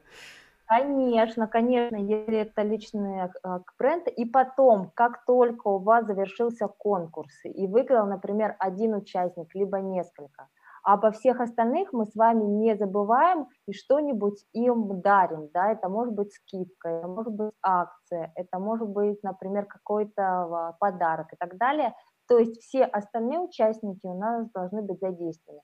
Конечно, 0.74 1.48
конечно, 1.48 1.98
если 1.98 2.38
это 2.38 2.62
личный 2.62 3.24
а, 3.44 3.60
бренд. 3.78 4.08
И 4.08 4.24
потом, 4.24 4.92
как 4.96 5.25
только 5.25 5.68
у 5.68 5.80
вас 5.80 6.06
завершился 6.06 6.70
конкурс, 6.70 7.34
и 7.44 7.68
выиграл, 7.68 8.08
например, 8.08 8.56
один 8.58 8.96
участник, 8.96 9.54
либо 9.54 9.80
несколько– 9.80 10.48
а 10.84 10.94
обо 10.94 11.12
всех 11.12 11.40
остальных 11.40 11.94
мы 11.94 12.06
с 12.06 12.16
вами 12.16 12.44
не 12.44 12.75
забываем 12.75 13.48
и 13.68 13.74
что-нибудь 13.74 14.44
им 14.54 15.01
дарим, 15.01 15.50
да, 15.54 15.72
это 15.72 15.90
может 15.90 16.13
быть 16.13 16.34
скидка, 16.34 16.90
это 16.90 17.08
может 17.08 17.34
быть 17.34 17.54
акция, 17.62 18.32
это 18.36 18.58
может 18.60 18.90
быть, 18.90 19.22
например, 19.24 19.66
какой-то 19.66 20.24
а, 20.24 20.74
подарок 20.80 21.34
и 21.34 21.36
так 21.36 21.58
далее, 21.58 21.94
то 22.28 22.40
есть 22.40 22.62
все 22.62 22.86
остальные 22.86 23.40
участники 23.40 24.06
у 24.06 24.18
нас 24.18 24.50
должны 24.51 24.82
быть 24.82 25.00
задействованы. 25.00 25.62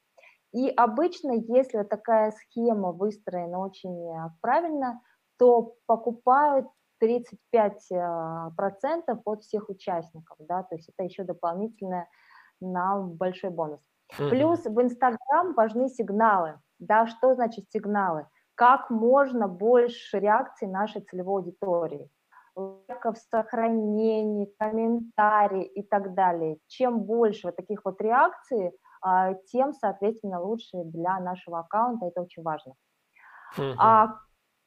И 0.58 0.70
обычно, 0.70 1.34
если 1.34 1.84
такая 1.84 2.32
схема 2.32 2.92
выстроена 2.92 3.60
очень 3.60 4.10
а, 4.10 4.34
правильно, 4.42 5.00
то 5.38 5.76
покупают 5.86 6.66
35% 7.00 7.44
а, 7.94 8.52
от 9.24 9.44
всех 9.44 9.70
участников, 9.70 10.36
да, 10.40 10.64
то 10.64 10.74
есть 10.74 10.90
это 10.90 11.04
еще 11.04 11.24
дополнительно 11.24 12.08
на 12.60 13.00
большой 13.00 13.52
бонус. 13.52 13.82
Плюс 14.18 14.66
в 14.66 14.82
Инстаграм 14.82 15.54
важны 15.54 15.90
сигналы. 15.90 16.60
Да, 16.80 17.06
что 17.06 17.36
значит 17.36 17.66
сигналы? 17.70 18.26
Как 18.56 18.90
можно 18.90 19.48
больше 19.48 20.18
реакций 20.18 20.68
нашей 20.68 21.02
целевой 21.02 21.44
аудитории 21.44 22.10
лайков, 22.56 23.20
сохранений, 23.30 24.52
комментарий 24.58 25.62
и 25.62 25.84
так 25.84 26.16
далее. 26.16 26.58
Чем 26.66 27.02
больше 27.02 27.46
вот 27.48 27.56
таких 27.56 27.86
вот 27.86 28.02
реакций, 28.02 28.72
тем, 29.52 29.74
соответственно, 29.74 30.42
лучше 30.42 30.84
для 30.84 31.20
нашего 31.20 31.60
аккаунта. 31.60 32.08
Это 32.08 32.22
очень 32.22 32.44
важно. 32.44 32.74
Uh-huh. 33.58 33.76
А 33.78 34.20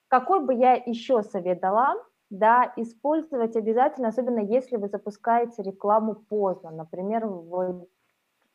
какой 0.09 0.45
бы 0.45 0.55
я 0.55 0.75
еще 0.75 1.23
совет 1.23 1.61
дала? 1.61 1.95
Да, 2.31 2.73
использовать 2.77 3.57
обязательно, 3.57 4.09
особенно 4.09 4.39
если 4.39 4.77
вы 4.77 4.89
запускаете 4.89 5.63
рекламу 5.63 6.15
поздно, 6.15 6.71
например, 6.71 7.27
в 7.27 7.87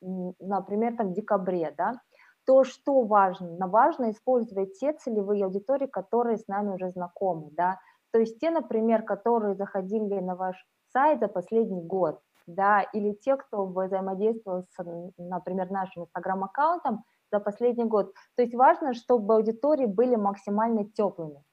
например, 0.02 0.96
там, 0.98 1.10
в 1.10 1.14
декабре, 1.14 1.74
да, 1.78 2.00
то 2.46 2.64
что 2.64 3.02
важно? 3.02 3.68
Важно 3.68 4.12
использовать 4.12 4.80
те 4.80 4.94
целевые 4.94 5.46
аудитории, 5.46 5.88
которые 5.88 6.38
с 6.38 6.48
нами 6.48 6.76
уже 6.76 6.90
знакомы, 6.90 7.50
да, 7.52 7.80
то 8.12 8.20
есть 8.20 8.40
те, 8.40 8.50
например, 8.50 9.04
которые 9.04 9.56
заходили 9.56 10.20
на 10.20 10.36
ваш 10.36 10.56
сайт 10.94 11.20
за 11.20 11.28
последний 11.28 11.82
год, 11.82 12.22
да, 12.48 12.82
или 12.94 13.14
те, 13.14 13.36
кто 13.38 13.66
взаимодействовал 13.66 14.64
с, 14.70 15.12
например, 15.18 15.70
нашим 15.72 16.04
инстаграм-аккаунтом 16.04 17.04
за 17.32 17.40
последний 17.40 17.86
год. 17.86 18.14
То 18.36 18.44
есть 18.44 18.56
важно, 18.56 18.94
чтобы 18.94 19.36
аудитории 19.36 19.86
были 19.86 20.16
максимально 20.16 20.86
теплыми. 20.86 21.44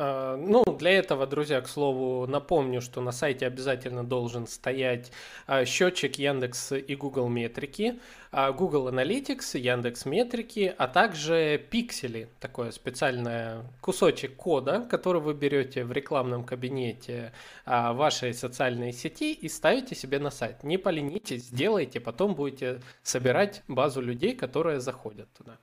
А, 0.00 0.36
ну, 0.36 0.64
для 0.64 0.92
этого, 0.92 1.26
друзья, 1.26 1.60
к 1.60 1.68
слову, 1.68 2.26
напомню, 2.28 2.80
что 2.80 3.00
на 3.00 3.10
сайте 3.10 3.46
обязательно 3.46 4.04
должен 4.04 4.46
стоять 4.46 5.10
а, 5.48 5.64
счетчик 5.64 6.16
Яндекс 6.16 6.72
и 6.72 6.94
Google 6.94 7.28
Метрики, 7.28 7.98
а, 8.30 8.52
Google 8.52 8.88
Analytics, 8.90 9.58
Яндекс 9.58 10.04
Метрики, 10.06 10.72
а 10.78 10.86
также 10.86 11.58
пиксели, 11.58 12.28
такое 12.38 12.70
специальное 12.70 13.64
кусочек 13.80 14.36
кода, 14.36 14.86
который 14.88 15.20
вы 15.20 15.34
берете 15.34 15.84
в 15.84 15.90
рекламном 15.90 16.44
кабинете 16.44 17.32
вашей 17.66 18.34
социальной 18.34 18.92
сети 18.92 19.32
и 19.32 19.48
ставите 19.48 19.96
себе 19.96 20.20
на 20.20 20.30
сайт. 20.30 20.62
Не 20.62 20.78
поленитесь, 20.78 21.46
сделайте, 21.46 21.98
потом 21.98 22.34
будете 22.34 22.80
собирать 23.02 23.62
базу 23.66 24.00
людей, 24.00 24.36
которые 24.36 24.78
заходят 24.80 25.28
туда. 25.36 25.56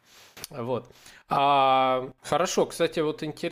Вот. 0.50 0.92
А, 1.28 2.12
хорошо, 2.22 2.66
кстати, 2.68 3.00
вот 3.00 3.24
интересно, 3.24 3.45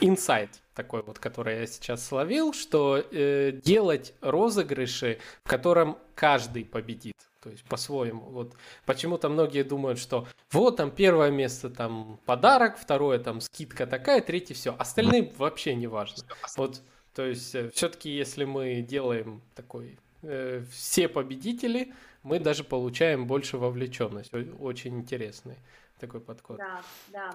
инсайт 0.00 0.50
э, 0.50 0.58
такой 0.74 1.02
вот, 1.02 1.18
который 1.18 1.60
я 1.60 1.66
сейчас 1.66 2.06
словил, 2.06 2.52
что 2.52 2.98
э, 2.98 3.52
делать 3.52 4.14
розыгрыши, 4.20 5.18
в 5.44 5.48
котором 5.48 5.98
каждый 6.14 6.64
победит. 6.64 7.16
То 7.42 7.50
есть 7.50 7.64
по-своему. 7.64 8.22
Вот 8.30 8.54
почему-то 8.86 9.28
многие 9.28 9.64
думают, 9.64 9.98
что 9.98 10.28
вот 10.52 10.76
там 10.76 10.92
первое 10.92 11.30
место 11.30 11.70
там 11.70 12.20
подарок, 12.24 12.78
второе 12.78 13.18
там 13.18 13.40
скидка 13.40 13.86
такая, 13.86 14.20
третье 14.20 14.54
все. 14.54 14.76
Остальные 14.78 15.32
вообще 15.36 15.74
не 15.74 15.88
важно. 15.88 16.22
Вот, 16.56 16.80
то 17.14 17.26
есть 17.26 17.54
э, 17.54 17.70
все-таки 17.70 18.10
если 18.10 18.44
мы 18.44 18.80
делаем 18.80 19.42
такой 19.56 19.98
э, 20.22 20.62
все 20.70 21.08
победители, 21.08 21.92
мы 22.22 22.38
даже 22.38 22.62
получаем 22.62 23.26
больше 23.26 23.58
вовлеченность. 23.58 24.32
Очень 24.60 25.00
интересный 25.00 25.56
такой 25.98 26.20
подход. 26.20 26.58
Да, 26.58 26.82
да. 27.08 27.30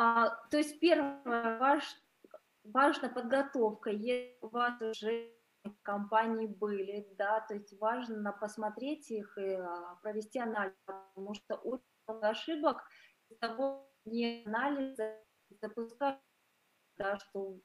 А, 0.00 0.30
то 0.50 0.58
есть 0.58 0.78
первое, 0.78 1.58
ваш, 1.58 1.82
важна 2.62 3.08
подготовка. 3.08 3.90
Если 3.90 4.38
у 4.42 4.48
вас 4.48 4.80
уже 4.80 5.32
компании 5.82 6.46
были, 6.46 7.08
да, 7.18 7.40
то 7.40 7.54
есть 7.54 7.76
важно 7.80 8.32
посмотреть 8.32 9.10
их 9.10 9.36
и 9.38 9.54
а, 9.54 9.96
провести 10.00 10.38
анализ, 10.38 10.72
потому 10.86 11.34
что 11.34 11.56
очень 11.56 11.82
много 12.06 12.28
ошибок 12.28 12.84
из 13.28 13.38
того, 13.38 13.90
не 14.04 14.44
анализа 14.46 15.18
запускать, 15.60 16.20
да, 16.96 17.18
что, 17.18 17.58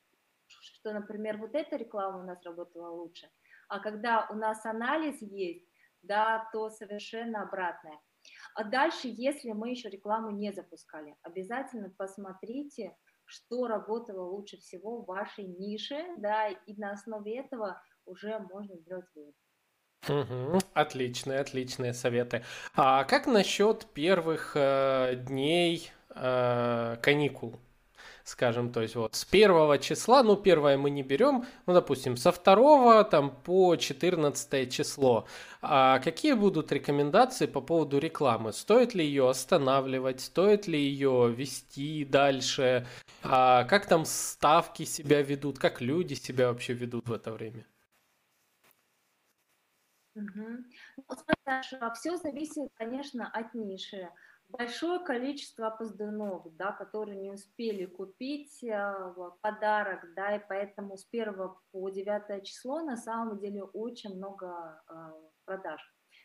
что, 0.47 0.91
например, 0.91 1.37
вот 1.37 1.53
эта 1.53 1.75
реклама 1.75 2.23
у 2.23 2.25
нас 2.25 2.43
работала 2.43 2.89
лучше, 2.89 3.29
а 3.67 3.79
когда 3.79 4.27
у 4.31 4.33
нас 4.33 4.65
анализ 4.65 5.21
есть, 5.21 5.69
да, 6.01 6.49
то 6.51 6.71
совершенно 6.71 7.43
обратное. 7.43 7.99
А 8.55 8.63
дальше, 8.63 9.07
если 9.07 9.51
мы 9.51 9.71
еще 9.71 9.89
рекламу 9.89 10.31
не 10.31 10.51
запускали, 10.51 11.15
обязательно 11.23 11.89
посмотрите, 11.97 12.95
что 13.25 13.67
работало 13.67 14.29
лучше 14.29 14.57
всего 14.57 15.01
в 15.01 15.05
вашей 15.05 15.45
нише, 15.45 16.05
да, 16.17 16.49
и 16.49 16.75
на 16.75 16.91
основе 16.91 17.39
этого 17.39 17.81
уже 18.05 18.37
можно 18.39 18.77
сделать 18.77 19.05
вывод. 19.15 19.35
Угу, 20.07 20.59
отличные, 20.73 21.39
отличные 21.39 21.93
советы. 21.93 22.43
А 22.75 23.05
как 23.05 23.25
насчет 23.25 23.85
первых 23.93 24.51
э, 24.55 25.15
дней 25.15 25.89
э, 26.09 26.97
каникул? 27.01 27.55
Скажем, 28.23 28.71
то 28.71 28.81
есть 28.81 28.95
вот 28.95 29.15
с 29.15 29.25
первого 29.25 29.77
числа, 29.77 30.23
ну, 30.23 30.35
первое 30.35 30.77
мы 30.77 30.89
не 30.89 31.03
берем, 31.03 31.45
ну, 31.65 31.73
допустим, 31.73 32.17
со 32.17 32.31
второго 32.31 33.03
там 33.03 33.31
по 33.43 33.75
14 33.75 34.71
число. 34.71 35.27
А 35.61 35.99
какие 35.99 36.33
будут 36.33 36.71
рекомендации 36.71 37.45
по 37.45 37.61
поводу 37.61 37.99
рекламы? 37.99 38.53
Стоит 38.53 38.93
ли 38.93 39.05
ее 39.05 39.29
останавливать, 39.29 40.21
стоит 40.21 40.67
ли 40.67 40.79
ее 40.79 41.33
вести 41.35 42.05
дальше? 42.05 42.87
А 43.23 43.65
как 43.65 43.87
там 43.87 44.05
ставки 44.05 44.83
себя 44.83 45.21
ведут, 45.21 45.59
как 45.59 45.81
люди 45.81 46.13
себя 46.13 46.47
вообще 46.47 46.73
ведут 46.73 47.07
в 47.07 47.13
это 47.13 47.31
время? 47.31 47.65
Угу. 50.15 50.45
Ну, 51.09 51.93
все 51.95 52.17
зависит, 52.17 52.69
конечно, 52.75 53.27
от 53.27 53.53
ниши 53.55 54.09
большое 54.57 54.99
количество 54.99 55.67
опоздунов, 55.67 56.45
да, 56.55 56.71
которые 56.71 57.17
не 57.17 57.31
успели 57.31 57.85
купить 57.85 58.63
э, 58.63 59.13
подарок, 59.41 60.13
да, 60.15 60.35
и 60.35 60.41
поэтому 60.47 60.97
с 60.97 61.07
1 61.11 61.33
по 61.71 61.89
9 61.89 62.45
число 62.45 62.81
на 62.81 62.97
самом 62.97 63.39
деле 63.39 63.63
очень 63.63 64.15
много 64.15 64.81
э, 64.89 64.93
продаж. 65.45 65.81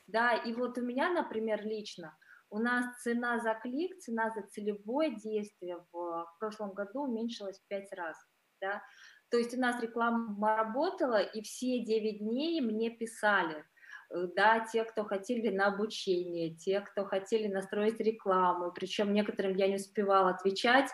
Да, 0.07 0.35
и 0.35 0.53
вот 0.53 0.79
у 0.79 0.83
меня, 0.83 1.11
например, 1.11 1.65
лично 1.65 2.17
у 2.51 2.59
нас 2.59 3.03
цена 3.03 3.41
за 3.41 3.55
клик, 3.55 3.99
цена 3.99 4.31
за 4.31 4.43
целевое 4.49 5.11
действие 5.11 5.85
в 5.93 6.27
прошлом 6.39 6.73
году 6.73 7.03
уменьшилась 7.03 7.59
в 7.59 7.67
5 7.69 7.93
раз, 7.93 8.17
да, 8.61 8.83
то 9.31 9.37
есть 9.37 9.55
у 9.55 9.61
нас 9.61 9.83
реклама 9.83 10.57
работала, 10.57 11.21
и 11.21 11.43
все 11.43 11.85
9 11.85 12.21
дней 12.21 12.61
мне 12.61 12.91
писали– 12.91 13.65
да, 14.11 14.67
те, 14.73 14.85
кто 14.85 15.05
хотели 15.05 15.49
на 15.55 15.67
обучение, 15.67 16.55
те, 16.55 16.81
кто 16.81 17.05
хотели 17.05 17.49
настроить 17.49 18.01
рекламу, 18.01 18.73
причем 18.73 19.13
некоторым 19.13 19.55
я 19.55 19.69
не 19.69 19.77
успевала 19.77 20.31
отвечать, 20.31 20.91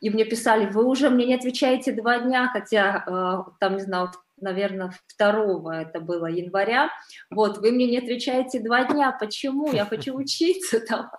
и 0.00 0.10
мне 0.10 0.24
писали, 0.24 0.66
вы 0.66 0.84
уже 0.84 1.10
мне 1.10 1.26
не 1.26 1.34
отвечаете 1.34 1.92
два 1.92 2.20
дня, 2.20 2.48
хотя 2.52 3.04
э, 3.06 3.50
там, 3.60 3.76
не 3.76 3.82
знаю, 3.82 4.10
наверное, 4.36 4.92
2 5.18 5.82
это 5.82 6.00
было 6.00 6.26
января, 6.26 6.90
вот, 7.30 7.58
вы 7.58 7.70
мне 7.70 7.86
не 7.86 7.98
отвечаете 7.98 8.60
два 8.60 8.84
дня, 8.84 9.12
почему? 9.12 9.72
Я 9.72 9.84
хочу 9.84 10.14
учиться 10.16 10.80
там. 10.80 11.10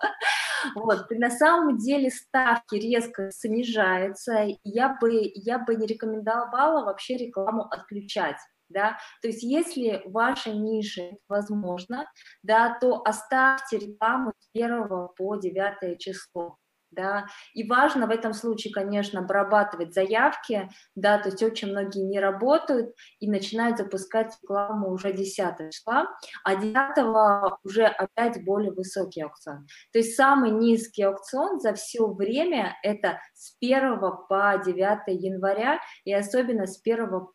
Вот, 0.74 1.10
и 1.12 1.14
на 1.16 1.30
самом 1.30 1.78
деле 1.78 2.10
ставки 2.10 2.74
резко 2.74 3.30
снижаются, 3.30 4.46
я 4.64 4.96
бы, 5.00 5.30
я 5.34 5.58
бы 5.58 5.76
не 5.76 5.86
рекомендовала 5.86 6.84
вообще 6.84 7.16
рекламу 7.16 7.62
отключать 7.70 8.36
да, 8.68 8.98
то 9.22 9.28
есть 9.28 9.42
если 9.42 10.02
ваша 10.06 10.52
ниша 10.52 11.12
возможно, 11.28 12.10
да, 12.42 12.76
то 12.80 13.02
оставьте 13.04 13.78
рекламу 13.78 14.32
с 14.38 14.48
1 14.54 15.08
по 15.16 15.36
9 15.36 15.98
число, 15.98 16.56
да, 16.90 17.26
и 17.54 17.68
важно 17.68 18.06
в 18.06 18.10
этом 18.10 18.32
случае, 18.32 18.72
конечно, 18.72 19.20
обрабатывать 19.20 19.92
заявки, 19.92 20.68
да, 20.94 21.18
то 21.18 21.28
есть 21.28 21.42
очень 21.42 21.70
многие 21.70 22.02
не 22.02 22.18
работают 22.20 22.94
и 23.20 23.30
начинают 23.30 23.78
запускать 23.78 24.36
рекламу 24.42 24.90
уже 24.90 25.12
10 25.12 25.70
числа, 25.70 26.06
а 26.44 26.56
9 26.56 27.58
уже 27.64 27.84
опять 27.84 28.44
более 28.44 28.72
высокий 28.72 29.22
аукцион. 29.22 29.66
То 29.92 29.98
есть 29.98 30.16
самый 30.16 30.50
низкий 30.50 31.02
аукцион 31.02 31.60
за 31.60 31.74
все 31.74 32.06
время 32.06 32.76
это 32.82 33.20
с 33.34 33.56
1 33.60 34.00
по 34.28 34.60
9 34.64 35.22
января 35.22 35.80
и 36.04 36.12
особенно 36.12 36.66
с 36.66 36.80
1 36.82 37.26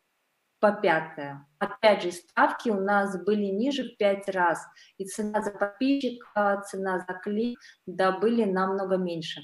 по 0.62 0.70
пятое. 0.70 1.44
Опять 1.58 2.04
же, 2.04 2.12
ставки 2.12 2.70
у 2.70 2.80
нас 2.80 3.20
были 3.24 3.46
ниже 3.46 3.82
в 3.82 3.96
пять 3.96 4.28
раз, 4.28 4.64
и 4.96 5.04
цена 5.04 5.42
за 5.42 5.50
подписчика, 5.50 6.62
цена 6.70 7.00
за 7.00 7.14
клик, 7.14 7.58
да, 7.86 8.12
были 8.12 8.44
намного 8.44 8.96
меньше. 8.96 9.40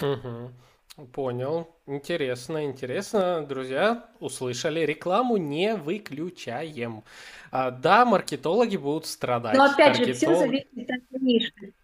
Угу. 0.00 1.06
Понял. 1.12 1.76
Интересно, 1.86 2.64
интересно. 2.64 3.44
Друзья, 3.46 4.08
услышали, 4.20 4.80
рекламу 4.80 5.36
не 5.36 5.74
выключаем. 5.76 7.04
А, 7.50 7.70
да, 7.70 8.06
маркетологи 8.06 8.78
будут 8.78 9.04
страдать. 9.04 9.54
Но 9.54 9.64
опять 9.64 9.98
Таргетолог... 9.98 10.06
же, 10.06 10.14
все 10.14 10.34
зависит 10.34 10.90
от 10.90 11.20
ниши. 11.20 11.74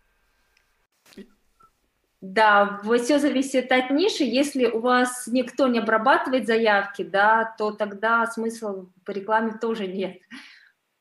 Да, 2.21 2.81
все 3.03 3.19
зависит 3.19 3.71
от 3.71 3.91
ниши. 3.91 4.25
Если 4.25 4.67
у 4.67 4.81
вас 4.81 5.29
никто 5.29 5.69
не 5.69 5.79
обрабатывает 5.79 6.47
заявки, 6.47 7.03
да, 7.03 7.55
то 7.57 7.71
тогда 7.71 8.27
смысла 8.27 8.87
по 9.05 9.13
рекламе 9.13 9.53
тоже 9.61 9.87
нет. 9.87 10.19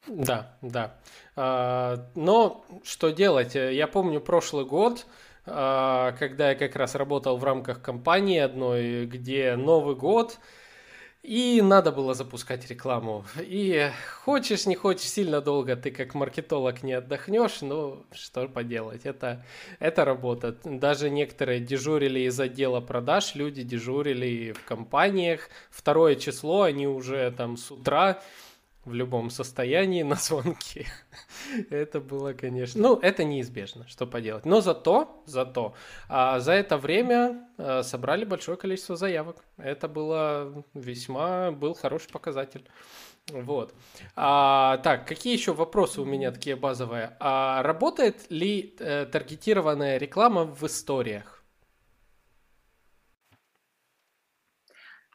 Да, 0.07 0.57
да. 0.61 0.95
А, 1.35 2.07
но 2.15 2.63
что 2.83 3.09
делать? 3.09 3.55
Я 3.55 3.87
помню 3.87 4.21
прошлый 4.21 4.65
год, 4.65 5.07
а, 5.45 6.11
когда 6.13 6.51
я 6.51 6.55
как 6.55 6.75
раз 6.75 6.93
работал 6.93 7.37
в 7.37 7.43
рамках 7.43 7.81
компании 7.81 8.39
одной, 8.39 9.05
где 9.05 9.55
Новый 9.55 9.95
год– 9.95 10.37
и 11.27 11.61
надо 11.61 11.91
было 11.91 12.13
запускать 12.13 12.69
рекламу. 12.69 13.25
И 13.41 13.91
хочешь, 14.23 14.65
не 14.65 14.75
хочешь, 14.75 15.09
сильно 15.09 15.41
долго 15.41 15.75
ты 15.75 15.91
как 15.91 16.15
маркетолог 16.15 16.83
не 16.83 16.93
отдохнешь, 16.93 17.61
ну 17.61 18.05
что 18.13 18.47
поделать, 18.47 19.01
это, 19.05 19.45
это 19.79 20.05
работа. 20.05 20.55
Даже 20.63 21.09
некоторые 21.09 21.59
дежурили 21.59 22.21
из 22.21 22.39
отдела 22.39 22.79
продаж, 22.79 23.35
люди 23.35 23.63
дежурили 23.63 24.53
в 24.53 24.63
компаниях. 24.63 25.49
Второе 25.69 26.15
число, 26.15 26.61
они 26.61 26.87
уже 26.87 27.29
там 27.31 27.57
с 27.57 27.71
утра 27.71 28.21
в 28.87 28.93
любом 28.93 29.29
состоянии 29.29 30.03
на 30.03 30.15
звонки. 30.15 30.87
это 31.69 31.99
было, 31.99 32.33
конечно... 32.33 32.81
Ну, 32.81 32.95
это 32.95 33.23
неизбежно, 33.23 33.87
что 33.87 34.07
поделать. 34.07 34.45
Но 34.45 34.61
зато, 34.61 35.21
зато, 35.25 35.75
а, 36.09 36.39
за 36.39 36.53
это 36.53 36.77
время 36.77 37.47
а, 37.57 37.83
собрали 37.83 38.25
большое 38.25 38.57
количество 38.57 38.95
заявок. 38.95 39.43
Это 39.57 39.87
было 39.87 40.63
весьма... 40.73 41.51
был 41.51 41.73
хороший 41.73 42.09
показатель. 42.09 42.67
Вот. 43.29 43.73
А, 44.15 44.77
так, 44.77 45.05
какие 45.05 45.33
еще 45.33 45.53
вопросы 45.53 46.01
у 46.01 46.05
меня 46.05 46.31
такие 46.31 46.55
базовые? 46.55 47.17
А, 47.19 47.61
работает 47.61 48.31
ли 48.31 48.73
э, 48.79 49.05
таргетированная 49.05 49.97
реклама 49.97 50.45
в 50.45 50.63
историях? 50.63 51.37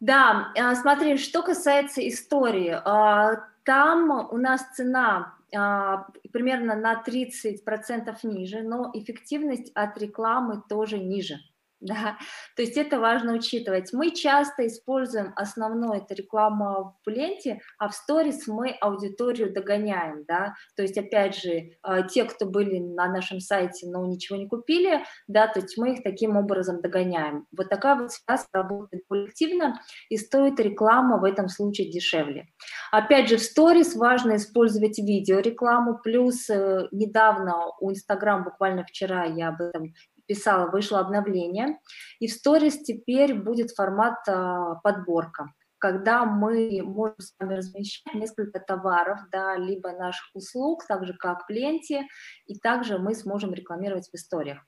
Да, 0.02 0.52
а, 0.58 0.74
смотри, 0.74 1.16
что 1.16 1.44
касается 1.44 2.06
истории, 2.06 2.70
а, 2.84 3.36
там 3.64 4.10
у 4.30 4.36
нас 4.36 4.62
цена 4.74 5.34
а, 5.54 6.06
примерно 6.32 6.74
на 6.74 7.02
30% 7.02 8.16
ниже, 8.24 8.62
но 8.62 8.90
эффективность 8.94 9.70
от 9.74 9.98
рекламы 9.98 10.62
тоже 10.68 10.98
ниже. 10.98 11.38
Да? 11.82 12.16
То 12.56 12.62
есть 12.62 12.76
это 12.76 13.00
важно 13.00 13.34
учитывать. 13.34 13.92
Мы 13.92 14.12
часто 14.12 14.66
используем 14.66 15.32
основное, 15.34 15.98
это 15.98 16.14
реклама 16.14 16.96
в 17.04 17.10
ленте, 17.10 17.60
а 17.78 17.88
в 17.88 17.94
сторис 17.94 18.46
мы 18.46 18.70
аудиторию 18.80 19.52
догоняем. 19.52 20.24
Да? 20.26 20.54
То 20.76 20.82
есть, 20.82 20.96
опять 20.96 21.36
же, 21.36 21.70
а, 21.82 22.02
те, 22.02 22.24
кто 22.24 22.46
были 22.46 22.78
на 22.78 23.08
нашем 23.08 23.40
сайте, 23.40 23.88
но 23.88 24.06
ничего 24.06 24.38
не 24.38 24.48
купили, 24.48 25.04
да, 25.26 25.48
то 25.48 25.60
есть 25.60 25.76
мы 25.76 25.94
их 25.94 26.04
таким 26.04 26.36
образом 26.36 26.80
догоняем. 26.80 27.46
Вот 27.56 27.68
такая 27.68 27.96
вот 27.96 28.12
связь 28.12 28.46
работает 28.52 29.02
коллективно, 29.08 29.80
и 30.08 30.16
стоит 30.16 30.60
реклама 30.60 31.18
в 31.18 31.24
этом 31.24 31.48
случае 31.48 31.90
дешевле. 31.90 32.46
Опять 32.92 33.28
же, 33.28 33.36
в 33.38 33.42
сторис 33.42 33.96
важно 33.96 34.36
использовать 34.36 34.98
видеорекламу, 34.98 35.98
плюс 35.98 36.48
э, 36.48 36.86
недавно 36.92 37.66
у 37.80 37.90
Инстаграм, 37.90 38.44
буквально 38.44 38.84
вчера 38.84 39.24
я 39.24 39.48
об 39.48 39.60
этом 39.60 39.94
писала, 40.26 40.70
вышло 40.70 41.00
обновление, 41.00 41.78
и 42.20 42.26
в 42.26 42.32
сторис 42.32 42.82
теперь 42.82 43.34
будет 43.34 43.70
формат 43.72 44.18
а, 44.28 44.76
подборка 44.76 45.52
когда 45.82 46.24
мы 46.24 46.80
можем 46.84 47.18
с 47.18 47.34
вами 47.40 47.56
размещать 47.56 48.14
несколько 48.14 48.60
товаров, 48.60 49.18
да, 49.32 49.56
либо 49.56 49.90
наших 49.90 50.30
услуг, 50.32 50.84
так 50.86 51.04
же 51.04 51.12
как 51.14 51.44
в 51.48 51.50
ленте, 51.50 52.06
и 52.46 52.56
также 52.60 52.98
мы 52.98 53.16
сможем 53.16 53.52
рекламировать 53.52 54.08
в 54.08 54.14
историях. 54.14 54.58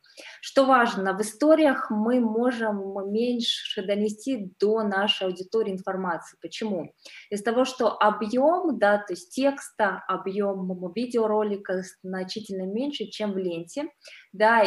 Что 0.40 0.64
важно, 0.64 1.16
в 1.16 1.20
историях 1.20 1.88
мы 1.88 2.18
можем 2.18 2.82
меньше 3.12 3.86
донести 3.86 4.50
до 4.58 4.82
нашей 4.82 5.28
аудитории 5.28 5.70
информации. 5.72 6.36
Почему? 6.42 6.92
Из-за 7.30 7.44
того, 7.44 7.64
что 7.64 7.96
объем, 7.96 8.76
да, 8.80 8.98
то 8.98 9.12
есть 9.12 9.32
текста, 9.32 10.02
объем 10.08 10.68
видеоролика 10.96 11.82
значительно 12.02 12.66
меньше, 12.66 13.04
чем 13.04 13.34
в 13.34 13.38
ленте, 13.38 13.84
да, 14.32 14.64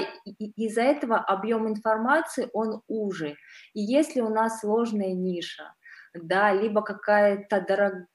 из-за 0.56 0.82
этого 0.82 1.18
объем 1.18 1.68
информации, 1.68 2.50
он 2.54 2.84
уже. 2.88 3.36
И 3.74 3.82
если 3.82 4.22
у 4.22 4.30
нас 4.30 4.62
сложная 4.62 5.14
ниша, 5.14 5.74
да, 6.14 6.54
либо 6.54 6.82
какая-то 6.82 7.62
дорогая, 7.62 8.08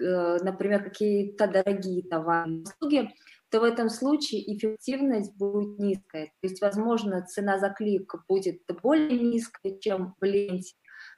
э, 0.00 0.38
например, 0.42 0.84
какие-то 0.84 1.46
дорогие 1.46 2.02
товары, 2.02 2.62
услуги, 2.62 3.10
то 3.50 3.60
в 3.60 3.64
этом 3.64 3.88
случае 3.88 4.56
эффективность 4.56 5.36
будет 5.36 5.78
низкая. 5.78 6.26
То 6.26 6.48
есть, 6.48 6.60
возможно, 6.60 7.26
цена 7.26 7.58
за 7.58 7.70
клик 7.70 8.14
будет 8.28 8.62
более 8.82 9.18
низкая, 9.18 9.78
чем 9.78 10.14
в 10.20 10.24
ленте, 10.24 10.74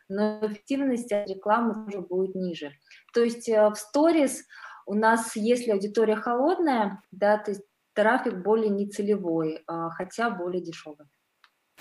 но 0.09 0.41
эффективность 0.43 1.13
от 1.13 1.29
рекламы 1.29 1.75
тоже 1.85 2.01
будет 2.01 2.35
ниже. 2.35 2.73
То 3.13 3.23
есть 3.23 3.49
э, 3.49 3.69
в 3.69 3.75
сторис 3.77 4.45
у 4.87 4.95
нас, 4.95 5.37
если 5.37 5.71
аудитория 5.71 6.17
холодная, 6.17 7.03
да, 7.11 7.39
то 7.39 7.53
есть 7.53 7.63
трафик 7.95 8.43
более 8.43 8.71
нецелевой, 8.71 9.63
а, 9.67 9.91
хотя 9.91 10.31
более 10.31 10.63
дешевый. 10.63 11.07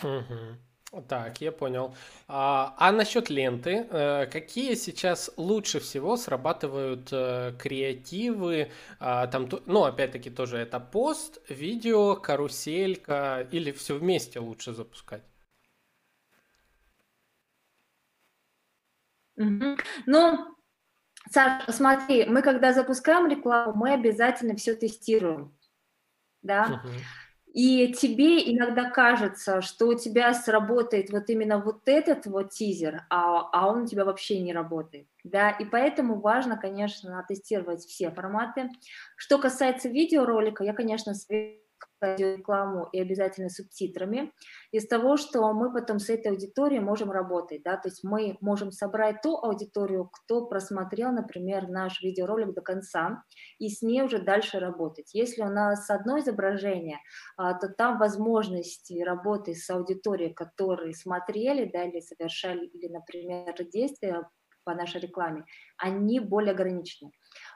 Угу. 0.04 0.58
Так, 1.08 1.40
я 1.40 1.54
понял. 1.54 1.96
А, 2.28 2.76
а 2.78 2.92
насчет 2.92 3.30
ленты, 3.30 3.88
э, 3.90 4.26
какие 4.26 4.76
сейчас 4.76 5.32
лучше 5.38 5.80
всего 5.80 6.18
срабатывают 6.18 7.08
э, 7.14 7.54
креативы? 7.58 8.72
А, 9.00 9.28
там, 9.28 9.48
ну, 9.68 9.86
опять-таки 9.86 10.30
тоже 10.30 10.58
это 10.58 10.82
пост, 10.82 11.40
видео, 11.48 12.18
каруселька 12.18 13.48
или 13.52 13.72
все 13.72 13.98
вместе 13.98 14.40
лучше 14.40 14.74
запускать? 14.74 15.24
Угу. 19.38 19.78
Ну, 20.08 20.56
Саша, 21.30 21.72
смотри, 21.72 22.26
мы 22.26 22.42
когда 22.42 22.74
запускаем 22.74 23.28
рекламу, 23.30 23.74
мы 23.76 23.94
обязательно 23.94 24.58
все 24.58 24.76
тестируем, 24.76 25.58
да. 26.42 26.82
Угу. 26.84 26.90
И 27.54 27.92
тебе 27.94 28.40
иногда 28.54 28.90
кажется, 28.90 29.62
что 29.62 29.88
у 29.88 29.94
тебя 29.96 30.34
сработает 30.34 31.10
вот 31.12 31.30
именно 31.30 31.58
вот 31.60 31.82
этот 31.86 32.26
вот 32.26 32.52
тизер, 32.52 33.04
а, 33.10 33.50
а 33.52 33.68
он 33.70 33.84
у 33.84 33.86
тебя 33.88 34.06
вообще 34.06 34.40
не 34.40 34.54
работает. 34.54 35.08
Да, 35.26 35.50
и 35.52 35.66
поэтому 35.66 36.20
важно, 36.22 36.58
конечно, 36.58 37.24
тестировать 37.28 37.82
все 37.86 38.10
форматы. 38.12 38.70
Что 39.18 39.38
касается 39.38 39.90
видеоролика, 39.90 40.64
я, 40.64 40.74
конечно, 40.74 41.14
рекламу 42.02 42.88
и 42.92 43.00
обязательно 43.00 43.50
субтитрами, 43.50 44.32
из 44.72 44.88
того, 44.88 45.18
что 45.18 45.52
мы 45.54 45.74
потом 45.74 46.00
с 46.00 46.10
этой 46.10 46.32
аудиторией 46.32 46.82
можем 46.82 47.12
работать, 47.12 47.64
да, 47.64 47.78
то 47.78 47.90
есть 47.90 48.04
мы 48.04 48.38
можем 48.42 48.72
собрать 48.72 49.22
ту 49.22 49.38
аудиторию, 49.38 50.10
кто 50.12 50.46
просмотрел, 50.46 51.12
например, 51.12 51.68
наш 51.68 52.02
видеоролик 52.02 52.54
до 52.54 52.62
конца, 52.62 53.24
и 53.60 53.70
с 53.70 53.82
ней 53.82 54.02
уже 54.02 54.20
дальше 54.20 54.60
работать. 54.60 55.14
Если 55.14 55.42
у 55.42 55.50
нас 55.50 55.90
одно 55.90 56.20
изображение, 56.20 57.00
а, 57.38 57.54
то 57.54 57.70
там 57.70 57.98
возможности 58.00 59.02
работы 59.02 59.56
с 59.56 59.70
аудиторией, 59.70 60.34
которые 60.34 60.94
смотрели, 60.94 61.70
да, 61.72 61.84
или 61.84 62.00
совершали, 62.00 62.66
или, 62.66 62.88
например, 62.88 63.54
действия 63.72 64.28
по 64.64 64.74
нашей 64.76 65.02
рекламе, 65.02 65.46
они 65.78 66.20
более 66.20 66.52
ограничены. 66.52 67.12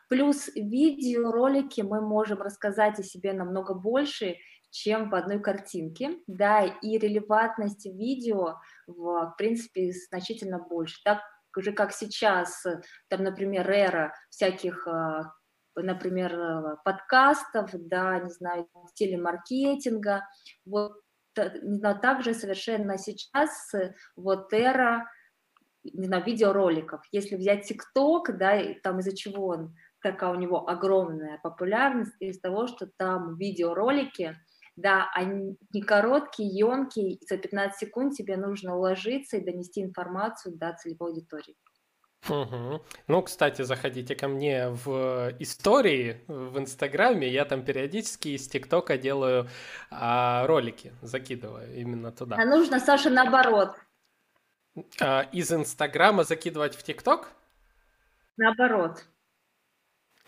Плюс 0.09 0.49
видеоролики 0.55 1.81
мы 1.81 2.01
можем 2.01 2.41
рассказать 2.41 2.99
о 2.99 3.03
себе 3.03 3.33
намного 3.33 3.73
больше, 3.73 4.37
чем 4.69 5.09
в 5.09 5.15
одной 5.15 5.39
картинке, 5.39 6.19
да, 6.27 6.65
и 6.65 6.97
релевантность 6.97 7.85
видео, 7.85 8.59
в, 8.87 9.33
принципе, 9.37 9.91
значительно 10.09 10.59
больше. 10.59 11.01
Так 11.03 11.21
же, 11.57 11.71
как 11.71 11.93
сейчас, 11.93 12.65
там, 13.07 13.23
например, 13.23 13.69
эра 13.69 14.13
всяких 14.29 14.85
а, 14.87 15.31
например, 15.75 16.77
подкастов, 16.83 17.69
да, 17.73 18.19
не 18.19 18.29
знаю, 18.29 18.67
телемаркетинга, 18.93 20.27
вот, 20.65 21.01
не 21.37 21.77
знаю, 21.77 21.99
также 21.99 22.33
совершенно 22.33 22.97
сейчас 22.97 23.73
вот 24.15 24.53
эра, 24.53 25.09
не 25.83 26.07
знаю, 26.07 26.23
видеороликов. 26.23 27.01
Если 27.11 27.35
взять 27.35 27.67
ТикТок, 27.67 28.37
да, 28.37 28.61
там 28.83 28.99
из-за 28.99 29.15
чего 29.15 29.47
он 29.47 29.75
такая 30.05 30.29
у 30.29 30.35
него 30.35 30.69
огромная 30.69 31.39
популярность 31.41 32.13
из 32.19 32.39
того, 32.39 32.67
что 32.67 32.87
там 32.97 33.37
видеоролики, 33.37 34.37
да, 34.75 35.09
они 35.15 35.57
не 35.73 35.81
короткие, 35.81 36.47
емкие, 36.47 37.17
за 37.27 37.37
15 37.37 37.79
секунд 37.79 38.13
тебе 38.13 38.37
нужно 38.37 38.77
уложиться 38.77 39.37
и 39.37 39.43
донести 39.43 39.81
информацию 39.81 40.55
до 40.55 40.73
целевой 40.73 41.09
аудитории. 41.09 41.55
Угу. 42.29 42.83
Ну, 43.07 43.21
кстати, 43.23 43.63
заходите 43.63 44.15
ко 44.15 44.27
мне 44.27 44.69
в 44.69 45.33
истории 45.39 46.21
в 46.27 46.59
Инстаграме, 46.59 47.27
я 47.27 47.45
там 47.45 47.63
периодически 47.63 48.29
из 48.29 48.47
ТикТока 48.47 48.99
делаю 48.99 49.47
а, 49.89 50.45
ролики, 50.45 50.93
закидываю 51.01 51.75
именно 51.75 52.11
туда. 52.11 52.35
А 52.39 52.45
нужно, 52.45 52.79
Саша, 52.79 53.09
наоборот. 53.09 53.75
А, 55.01 55.21
из 55.31 55.51
Инстаграма 55.51 56.23
закидывать 56.23 56.75
в 56.75 56.83
ТикТок? 56.83 57.31
Наоборот. 58.37 59.03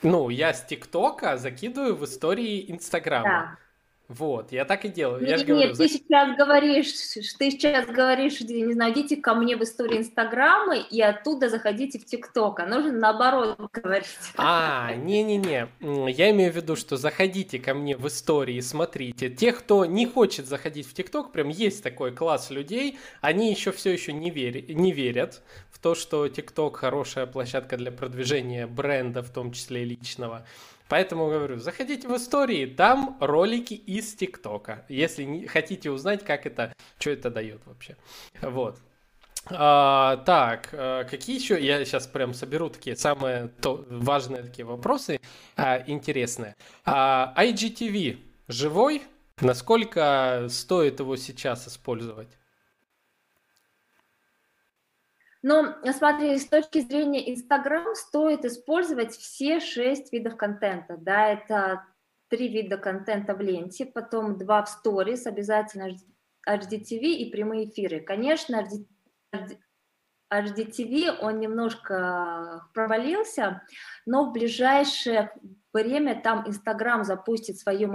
Ну, 0.03 0.29
я 0.29 0.53
с 0.53 0.63
ТикТока 0.63 1.37
закидываю 1.37 1.95
в 1.95 2.05
истории 2.05 2.69
Инстаграма. 2.71 3.23
Да. 3.23 3.66
Вот, 4.09 4.53
я 4.53 4.63
так 4.63 4.85
и 4.85 4.87
делаю. 4.87 5.19
Нет, 5.19 5.29
я 5.29 5.37
же 5.37 5.45
говорю, 5.45 5.67
нет, 5.67 5.77
ты 5.77 5.89
сейчас 5.89 6.37
говоришь, 6.37 6.93
ты 7.37 7.51
сейчас 7.51 7.87
говоришь, 7.87 8.39
не 8.39 8.73
знаю, 8.73 8.93
идите 8.93 9.17
ко 9.17 9.33
мне 9.35 9.57
в 9.57 9.63
истории 9.63 9.97
Инстаграма 9.97 10.77
и 10.77 11.01
оттуда 11.01 11.49
заходите 11.49 11.99
в 11.99 12.05
ТикТок. 12.05 12.61
А 12.61 12.65
нужно 12.65 12.93
наоборот 12.93 13.59
говорить. 13.73 14.07
А, 14.37 14.93
не-не-не, 14.95 15.67
я 16.09 16.31
имею 16.31 16.53
в 16.53 16.55
виду, 16.55 16.77
что 16.77 16.95
заходите 16.95 17.59
ко 17.59 17.73
мне 17.73 17.97
в 17.97 18.07
истории, 18.07 18.61
смотрите. 18.61 19.29
Тех, 19.29 19.59
кто 19.59 19.83
не 19.85 20.05
хочет 20.05 20.45
заходить 20.45 20.87
в 20.87 20.93
ТикТок, 20.93 21.33
прям 21.33 21.49
есть 21.49 21.83
такой 21.83 22.13
класс 22.13 22.49
людей, 22.49 22.97
они 23.19 23.51
еще 23.51 23.73
все 23.73 23.91
еще 23.91 24.13
не, 24.13 24.29
вери... 24.29 24.73
не 24.73 24.93
верят 24.93 25.41
в 25.69 25.79
то, 25.79 25.95
что 25.95 26.27
ТикТок 26.29 26.77
хорошая 26.77 27.25
площадка 27.25 27.75
для 27.75 27.91
продвижения 27.91 28.67
бренда, 28.67 29.21
в 29.21 29.29
том 29.29 29.51
числе 29.51 29.81
и 29.81 29.85
личного. 29.85 30.45
Поэтому 30.89 31.29
говорю, 31.29 31.57
заходите 31.59 32.07
в 32.07 32.15
истории, 32.15 32.65
там 32.65 33.17
ролики 33.19 33.73
из 33.73 34.13
ТикТока, 34.15 34.85
если 34.89 35.23
не, 35.23 35.47
хотите 35.47 35.91
узнать, 35.91 36.23
как 36.23 36.45
это, 36.45 36.73
что 36.99 37.11
это 37.11 37.29
дает 37.29 37.61
вообще. 37.65 37.97
Вот. 38.41 38.79
А, 39.49 40.17
так, 40.25 40.69
а, 40.73 41.03
какие 41.03 41.37
еще? 41.37 41.63
Я 41.63 41.83
сейчас 41.85 42.07
прям 42.07 42.33
соберу 42.33 42.69
такие 42.69 42.95
самые 42.95 43.47
то, 43.47 43.85
важные 43.89 44.43
такие 44.43 44.65
вопросы, 44.65 45.19
а, 45.55 45.83
интересные. 45.87 46.55
А, 46.85 47.33
IGTV 47.37 48.19
живой? 48.47 49.03
Насколько 49.39 50.47
стоит 50.49 50.99
его 50.99 51.15
сейчас 51.15 51.67
использовать? 51.67 52.29
Но 55.43 55.75
смотри, 55.93 56.37
с 56.37 56.47
точки 56.47 56.79
зрения 56.81 57.31
Инстаграм 57.33 57.95
стоит 57.95 58.43
использовать 58.45 59.15
все 59.15 59.59
шесть 59.59 60.11
видов 60.11 60.35
контента. 60.35 60.97
Да, 60.97 61.27
это 61.27 61.83
три 62.29 62.47
вида 62.49 62.77
контента 62.77 63.33
в 63.33 63.41
ленте, 63.41 63.85
потом 63.85 64.37
два 64.37 64.63
в 64.63 64.69
сторис, 64.69 65.25
обязательно 65.27 65.95
HDTV 66.47 66.99
и 66.99 67.31
прямые 67.31 67.69
эфиры. 67.69 68.01
Конечно, 68.01 68.67
HDTV, 70.33 71.19
он 71.21 71.39
немножко 71.39 72.67
провалился, 72.73 73.61
но 74.05 74.29
в 74.29 74.33
ближайшее 74.33 75.31
время 75.71 76.21
там 76.21 76.47
Инстаграм 76.47 77.03
запустит 77.03 77.59
свою, 77.59 77.93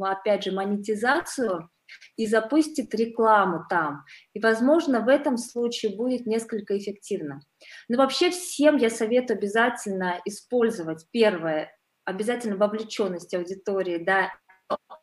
опять 0.00 0.44
же, 0.44 0.52
монетизацию, 0.52 1.68
и 2.16 2.26
запустит 2.26 2.94
рекламу 2.94 3.64
там. 3.68 4.04
И, 4.32 4.40
возможно, 4.40 5.00
в 5.00 5.08
этом 5.08 5.36
случае 5.36 5.96
будет 5.96 6.26
несколько 6.26 6.76
эффективно. 6.78 7.40
Но 7.88 7.98
вообще 7.98 8.30
всем 8.30 8.76
я 8.76 8.90
советую 8.90 9.38
обязательно 9.38 10.20
использовать, 10.24 11.06
первое, 11.10 11.76
обязательно 12.04 12.56
вовлеченность 12.56 13.34
аудитории, 13.34 13.98
да, 13.98 14.32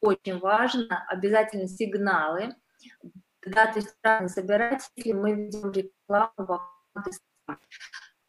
очень 0.02 0.40
важно, 0.40 1.06
обязательно 1.08 1.68
сигналы, 1.68 2.56
да, 3.46 3.68
то 3.68 3.80
есть 3.80 3.96
правильно 4.02 4.30
собирать, 4.30 4.90
если 4.96 5.14
мы 5.14 5.34
видим 5.34 5.72
рекламу 5.72 6.62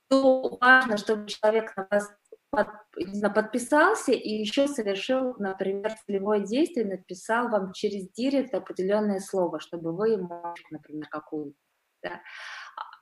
то 0.09 0.59
важно, 0.61 0.99
чтобы 0.99 1.27
человек 1.27 1.75
на 1.77 1.87
вас 1.91 2.15
под, 2.53 2.69
знаю, 2.99 3.35
подписался 3.35 4.13
и 4.13 4.29
еще 4.29 4.69
совершил, 4.69 5.35
например, 5.39 5.95
целевое 6.07 6.41
действие, 6.41 6.87
написал 6.87 7.49
вам 7.49 7.73
через 7.73 8.11
директ 8.11 8.55
определенное 8.55 9.21
слово, 9.21 9.59
чтобы 9.59 9.97
вы 9.97 10.11
ему, 10.11 10.55
например, 10.71 11.09
какую 11.09 11.55
да. 12.03 12.21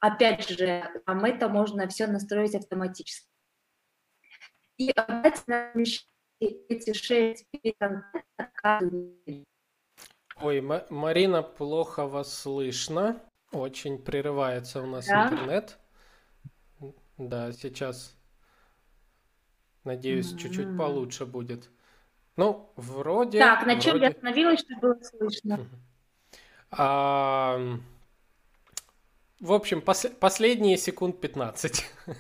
Опять 0.01 0.49
же, 0.49 0.85
там 1.05 1.25
это 1.25 1.49
можно 1.49 1.89
все 1.89 2.07
настроить 2.07 2.55
автоматически. 2.55 3.29
И 4.77 4.91
обязательно 4.91 5.73
эти 6.39 6.93
шесть 6.93 7.47
Ой, 10.37 10.61
Марина, 10.61 11.43
плохо 11.43 12.07
вас 12.07 12.33
слышно. 12.33 13.21
Очень 13.53 13.99
прерывается 13.99 14.81
у 14.81 14.87
нас 14.87 15.07
да? 15.07 15.25
интернет. 15.25 15.79
Да, 17.19 17.53
сейчас 17.53 18.20
Надеюсь, 19.85 20.33
mm-hmm. 20.33 20.39
чуть-чуть 20.39 20.77
получше 20.77 21.27
будет. 21.27 21.71
Ну, 22.37 22.73
вроде... 22.77 23.39
Так, 23.39 23.67
на 23.67 23.81
чем 23.81 23.93
вроде... 23.93 24.05
я 24.05 24.11
остановилась, 24.11 24.61
чтобы 24.61 24.81
было 24.81 25.03
слышно? 25.03 25.67
А, 26.71 27.59
в 29.41 29.53
общем, 29.53 29.79
пос- 29.81 30.15
последние 30.15 30.77
секунд 30.77 31.21
15. 31.21 31.85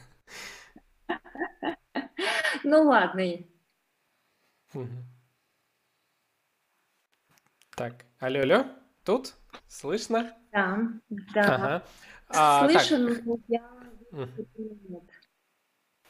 Ну 2.62 2.82
ладно. 2.82 3.22
Так, 7.74 8.04
алло, 8.18 8.40
алло, 8.40 8.66
тут? 9.04 9.34
Слышно? 9.66 10.36
Да, 10.52 10.78
да. 11.08 11.54
Ага. 11.54 11.82
А, 12.28 12.68
Слышно, 12.68 12.98
но 12.98 13.38
я... 13.48 13.64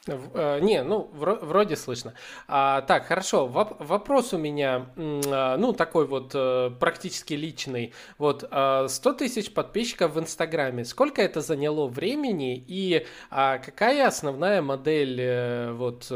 не, 0.07 0.83
ну, 0.83 1.09
вроде 1.13 1.75
слышно. 1.75 2.15
А, 2.47 2.81
так, 2.81 3.05
хорошо. 3.05 3.45
Воп 3.45 3.75
вопрос 3.79 4.33
у 4.33 4.37
меня, 4.39 4.87
а, 4.97 5.57
ну, 5.57 5.73
такой 5.73 6.07
вот 6.07 6.31
э, 6.33 6.71
практически 6.79 7.35
личный. 7.35 7.93
Вот 8.17 8.39
100 8.39 8.49
а, 8.51 9.13
тысяч 9.13 9.53
подписчиков 9.53 10.13
в 10.13 10.19
Инстаграме. 10.19 10.85
Сколько 10.85 11.21
это 11.21 11.41
заняло 11.41 11.87
времени 11.87 12.57
и 12.67 13.05
а, 13.29 13.59
какая 13.59 14.07
основная 14.07 14.63
модель 14.63 15.21
э, 15.21 15.71
вот 15.73 16.11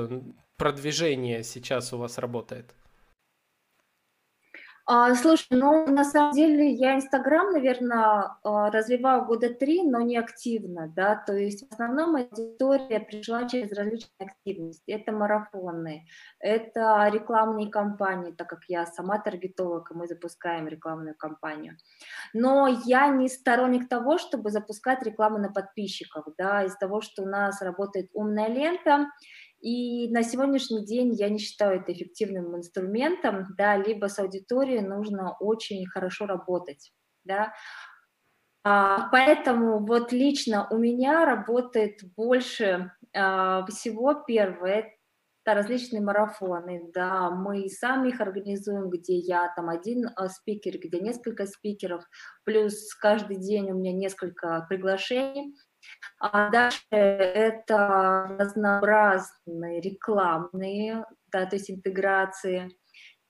продвижения 0.58 1.44
сейчас 1.44 1.94
у 1.94 1.98
вас 1.98 2.18
работает? 2.18 2.74
А, 4.88 5.16
слушай, 5.16 5.48
ну, 5.50 5.88
на 5.88 6.04
самом 6.04 6.32
деле 6.34 6.70
я 6.72 6.96
Инстаграм, 6.96 7.52
наверное, 7.52 8.38
а, 8.44 8.70
развиваю 8.70 9.26
года 9.26 9.52
три, 9.52 9.82
но 9.82 10.02
не 10.02 10.16
активно, 10.16 10.94
да, 10.96 11.16
то 11.16 11.36
есть 11.36 11.68
в 11.68 11.74
основном 11.74 12.16
аудитория 12.16 13.00
пришла 13.00 13.48
через 13.48 13.72
различные 13.76 14.30
активности. 14.30 14.92
Это 14.92 15.12
марафоны, 15.12 16.06
это 16.40 17.10
рекламные 17.12 17.72
кампании, 17.72 18.32
так 18.32 18.48
как 18.48 18.60
я 18.68 18.86
сама 18.86 19.18
таргетолог, 19.18 19.90
и 19.90 19.96
мы 19.96 20.06
запускаем 20.06 20.68
рекламную 20.68 21.16
кампанию. 21.16 21.78
Но 22.34 22.68
я 22.86 23.08
не 23.08 23.28
сторонник 23.28 23.90
того, 23.90 24.20
чтобы 24.20 24.52
запускать 24.52 25.02
рекламу 25.02 25.40
на 25.40 25.50
подписчиков, 25.52 26.26
да, 26.38 26.64
из 26.64 26.76
того, 26.78 27.02
что 27.02 27.24
у 27.24 27.26
нас 27.26 27.60
работает 27.60 28.12
умная 28.14 28.50
лента, 28.50 29.08
И 29.62 30.10
на 30.12 30.24
сегодняшний 30.24 30.86
день 30.86 31.14
я 31.14 31.30
не 31.30 31.40
считаю 31.40 31.82
это 31.82 31.92
эффективным 31.94 32.56
инструментом, 32.56 33.46
да, 33.58 33.78
либо 33.78 34.08
с 34.08 34.20
аудиторией 34.20 34.82
нужно 34.82 35.36
очень 35.40 35.86
хорошо 35.88 36.26
работать, 36.26 36.94
да, 37.24 37.54
а, 38.68 39.10
поэтому 39.12 39.86
вот 39.86 40.12
лично 40.12 40.68
у 40.72 40.78
меня 40.80 41.24
работает 41.24 42.00
больше 42.16 42.92
а, 43.16 43.64
всего 43.68 44.16
первое, 44.16 44.92
это 45.46 45.54
различные 45.54 46.02
марафоны, 46.02 46.90
да, 46.92 47.30
мы 47.30 47.70
сами 47.70 48.10
их 48.10 48.20
организуем, 48.20 48.90
где 48.90 49.18
я 49.18 49.54
там 49.56 49.70
один 49.70 50.10
а, 50.16 50.30
спикер, 50.30 50.80
где 50.80 51.00
несколько 51.00 51.46
спикеров, 51.46 52.04
плюс 52.44 52.96
каждый 52.96 53.38
день 53.38 53.70
у 53.72 53.76
меня 53.76 53.94
несколько 53.94 54.66
приглашений, 54.68 55.54
а 56.20 56.50
дальше 56.50 56.84
это 56.92 58.38
разнообразные 58.40 59.82
рекламные, 59.82 61.06
да, 61.32 61.46
то 61.46 61.56
есть 61.56 61.70
интеграции. 61.70 62.72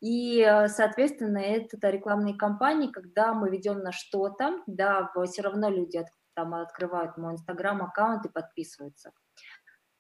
И, 0.01 0.43
соответственно, 0.67 1.39
это 1.39 1.89
рекламные 1.89 2.35
кампании, 2.35 2.91
когда 2.91 3.33
мы 3.33 3.49
ведем 3.49 3.79
на 3.79 3.91
что-то, 3.91 4.61
да, 4.67 5.11
все 5.25 5.41
равно 5.41 5.69
люди 5.69 6.05
там 6.35 6.53
открывают 6.53 7.17
мой 7.17 7.33
инстаграм-аккаунт 7.33 8.25
и 8.25 8.29
подписываются. 8.29 9.11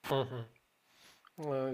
Угу. 0.09 0.45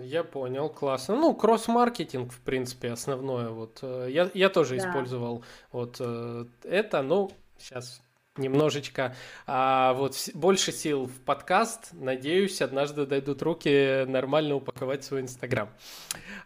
Я 0.04 0.24
понял, 0.24 0.70
классно. 0.70 1.16
Ну, 1.16 1.36
кросс-маркетинг, 1.36 2.32
в 2.32 2.42
принципе, 2.42 2.92
основное. 2.92 3.50
Вот 3.50 3.80
э, 3.84 4.08
я, 4.10 4.32
я 4.34 4.50
тоже 4.50 4.78
да. 4.78 4.90
использовал 4.90 5.44
вот 5.72 5.98
э, 6.00 6.46
это, 6.64 7.04
ну, 7.04 7.30
сейчас 7.60 8.02
немножечко 8.38 9.14
а, 9.46 9.94
вот 9.94 10.16
больше 10.34 10.72
сил 10.72 11.06
в 11.06 11.20
подкаст. 11.26 11.90
Надеюсь, 11.92 12.62
однажды 12.62 13.06
дойдут 13.06 13.42
руки 13.42 14.06
нормально 14.06 14.56
упаковать 14.56 15.04
свой 15.04 15.22
Инстаграм. 15.22 15.70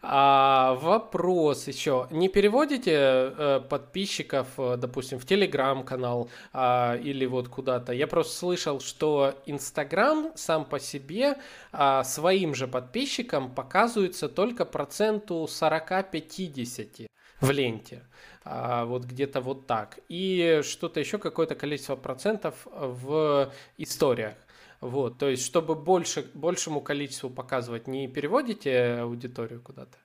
А, 0.02 0.74
вопрос 0.82 1.68
еще. 1.68 2.08
Не 2.10 2.28
переводите 2.28 2.92
э, 2.92 3.62
подписчиков, 3.70 4.48
э, 4.58 4.78
допустим, 4.78 5.20
в 5.20 5.26
Телеграм-канал 5.28 6.30
а, 6.54 6.96
или 6.96 7.28
вот 7.28 7.50
куда-то? 7.50 7.94
Я 7.94 8.08
просто 8.08 8.36
слышал, 8.36 8.80
что 8.80 9.36
Инстаграм 9.46 10.32
сам 10.36 10.66
по 10.66 10.80
себе 10.80 11.38
а, 11.72 12.04
своим 12.04 12.56
же 12.56 12.68
подписчикам 12.68 13.54
показывается 13.54 14.28
только 14.28 14.66
проценту 14.66 15.48
40-50 15.48 17.08
в 17.42 17.52
ленте. 17.52 18.04
А, 18.46 18.86
вот 18.86 19.06
где-то 19.06 19.42
вот 19.42 19.66
так. 19.66 20.00
И 20.08 20.62
что-то 20.64 21.00
еще, 21.00 21.18
какое-то 21.18 21.56
количество 21.56 21.96
процентов 21.96 22.68
в 22.72 23.52
историях. 23.78 24.36
Вот, 24.82 25.18
то 25.18 25.28
есть, 25.28 25.44
чтобы 25.44 25.74
больше, 25.74 26.30
большему 26.36 26.80
количеству 26.80 27.32
показывать, 27.32 27.88
не 27.88 28.08
переводите 28.08 29.00
аудиторию 29.02 29.62
куда-то? 29.62 29.98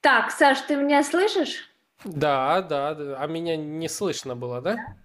Так, 0.00 0.32
Саш, 0.32 0.62
ты 0.62 0.74
меня 0.74 1.04
слышишь? 1.04 1.70
Да, 2.04 2.60
да, 2.62 2.94
да. 2.94 3.16
А 3.22 3.26
меня 3.28 3.56
не 3.56 3.88
слышно 3.88 4.34
было, 4.34 4.60
да? 4.60 4.96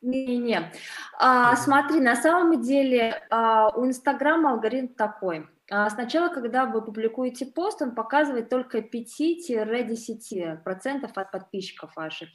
Не-не-не. 0.00 0.72
А, 1.18 1.54
смотри, 1.56 2.00
на 2.00 2.16
самом 2.16 2.62
деле 2.62 3.22
а, 3.30 3.68
у 3.76 3.84
Инстаграма 3.84 4.52
алгоритм 4.52 4.94
такой. 4.94 5.46
А 5.74 5.88
сначала, 5.88 6.28
когда 6.28 6.66
вы 6.66 6.84
публикуете 6.84 7.46
пост, 7.46 7.80
он 7.80 7.94
показывает 7.94 8.50
только 8.50 8.80
5-10% 8.80 11.10
от 11.14 11.32
подписчиков 11.32 11.96
ваших. 11.96 12.28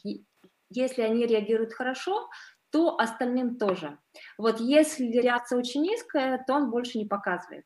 Если 0.72 1.04
они 1.04 1.28
реагируют 1.28 1.72
хорошо, 1.72 2.32
то 2.72 2.98
остальным 2.98 3.60
тоже. 3.60 4.00
Вот 4.40 4.60
если 4.60 5.06
реакция 5.06 5.60
очень 5.60 5.84
низкая, 5.84 6.44
то 6.48 6.56
он 6.56 6.72
больше 6.72 6.98
не 6.98 7.06
показывает. 7.06 7.64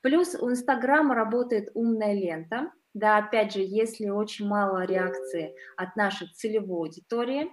Плюс 0.00 0.34
у 0.36 0.50
Инстаграма 0.50 1.14
работает 1.14 1.68
умная 1.74 2.14
лента. 2.14 2.72
Да, 2.94 3.18
опять 3.18 3.52
же, 3.52 3.60
если 3.60 4.08
очень 4.08 4.48
мало 4.48 4.86
реакции 4.86 5.54
от 5.76 5.96
нашей 5.96 6.28
целевой 6.28 6.88
аудитории, 6.88 7.52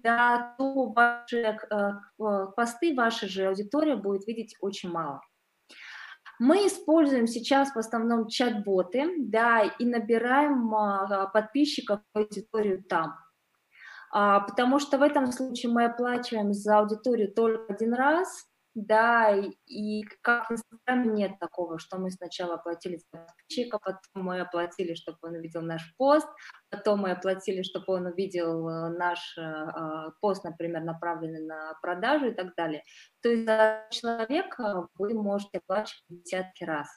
да, 0.00 0.54
то 0.58 0.90
ваши 0.90 1.38
э, 1.38 1.56
э 1.70 1.92
посты, 2.54 2.94
ваша 2.94 3.26
же 3.26 3.46
аудитория 3.46 3.96
будет 3.96 4.26
видеть 4.26 4.54
очень 4.60 4.90
мало. 4.90 5.22
Мы 6.40 6.66
используем 6.66 7.26
сейчас 7.26 7.74
в 7.74 7.78
основном 7.78 8.26
чат-боты, 8.26 9.14
да, 9.18 9.60
и 9.60 9.84
набираем 9.84 10.74
а, 10.74 11.26
подписчиков 11.26 12.00
аудиторию 12.14 12.82
там. 12.82 13.14
А, 14.10 14.40
потому 14.40 14.78
что 14.78 14.96
в 14.96 15.02
этом 15.02 15.30
случае 15.32 15.70
мы 15.70 15.84
оплачиваем 15.84 16.54
за 16.54 16.78
аудиторию 16.78 17.30
только 17.30 17.70
один 17.70 17.92
раз, 17.92 18.49
да, 18.74 19.36
и 19.66 20.02
как 20.22 20.48
в 20.48 20.52
Инстаграме 20.52 21.12
нет 21.12 21.38
такого, 21.40 21.78
что 21.78 21.98
мы 21.98 22.10
сначала 22.10 22.54
оплатили 22.54 22.96
за 22.96 23.18
подписчика, 23.18 23.78
потом 23.78 24.24
мы 24.24 24.40
оплатили, 24.40 24.94
чтобы 24.94 25.18
он 25.22 25.34
увидел 25.34 25.62
наш 25.62 25.94
пост, 25.96 26.28
потом 26.70 27.00
мы 27.00 27.10
оплатили, 27.10 27.62
чтобы 27.62 27.86
он 27.88 28.06
увидел 28.06 28.68
э, 28.68 28.90
наш 28.90 29.36
э, 29.36 30.10
пост, 30.20 30.44
например, 30.44 30.82
направленный 30.82 31.44
на 31.44 31.74
продажу 31.82 32.26
и 32.26 32.34
так 32.34 32.54
далее. 32.54 32.84
То 33.22 33.30
есть 33.30 33.44
за 33.44 33.86
человека 33.90 34.86
вы 34.94 35.14
можете 35.14 35.58
оплачивать 35.58 36.04
десятки 36.08 36.64
раз. 36.64 36.88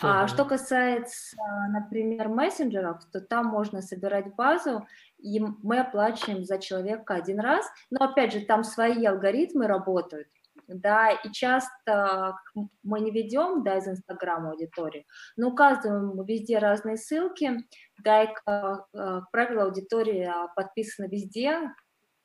А 0.00 0.26
что 0.26 0.44
касается, 0.44 1.36
например, 1.70 2.28
мессенджеров, 2.28 3.04
то 3.12 3.20
там 3.20 3.46
можно 3.46 3.82
собирать 3.82 4.34
базу, 4.34 4.86
и 5.18 5.38
мы 5.40 5.80
оплачиваем 5.80 6.44
за 6.44 6.58
человека 6.58 7.14
один 7.14 7.40
раз, 7.40 7.66
но 7.90 8.06
опять 8.06 8.32
же 8.32 8.40
там 8.40 8.64
свои 8.64 9.04
алгоритмы 9.04 9.66
работают 9.66 10.28
да, 10.74 11.10
и 11.10 11.30
часто 11.30 12.36
мы 12.82 13.00
не 13.00 13.10
ведем, 13.10 13.62
да, 13.62 13.78
из 13.78 13.88
Инстаграма 13.88 14.50
аудиторию, 14.50 15.04
но 15.36 15.48
указываем 15.48 16.24
везде 16.24 16.58
разные 16.58 16.96
ссылки, 16.96 17.50
да, 17.98 18.24
и, 18.24 18.34
как, 18.44 18.86
как 18.92 19.30
правило, 19.30 19.64
аудитория 19.64 20.34
подписана 20.56 21.06
везде, 21.06 21.60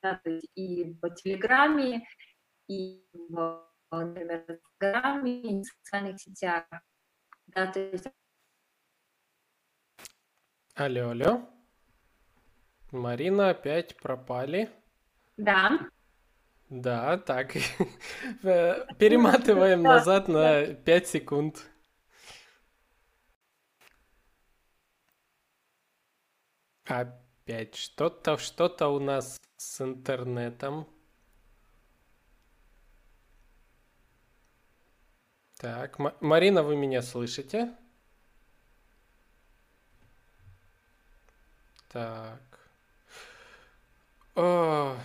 да, 0.01 0.19
и 0.55 0.93
по 1.01 1.09
Телеграме, 1.09 2.07
и 2.67 3.03
в, 3.29 3.63
например, 3.91 4.45
в 4.47 4.51
Инстаграме, 4.51 5.41
и 5.41 5.61
в 5.61 5.65
социальных 5.65 6.19
сетях, 6.19 6.65
да, 7.47 7.67
то 7.67 7.79
есть... 7.79 8.07
Алло, 10.75 11.09
алло. 11.09 11.41
Марина 12.91 13.49
опять 13.49 13.97
пропали. 13.97 14.69
Да. 15.35 15.79
Да, 16.69 17.17
так. 17.17 17.53
Перематываем 18.41 19.81
назад 19.83 20.27
на 20.27 20.65
5 20.65 21.07
секунд. 21.07 21.63
Опять 26.85 27.75
что-то, 27.75 28.37
что-то 28.37 28.89
у 28.89 28.99
нас 28.99 29.37
с 29.57 29.81
интернетом. 29.81 30.87
Так, 35.57 35.97
Марина, 36.21 36.63
вы 36.63 36.75
меня 36.75 37.01
слышите? 37.01 37.73
Так. 41.89 42.41
О, 44.35 44.95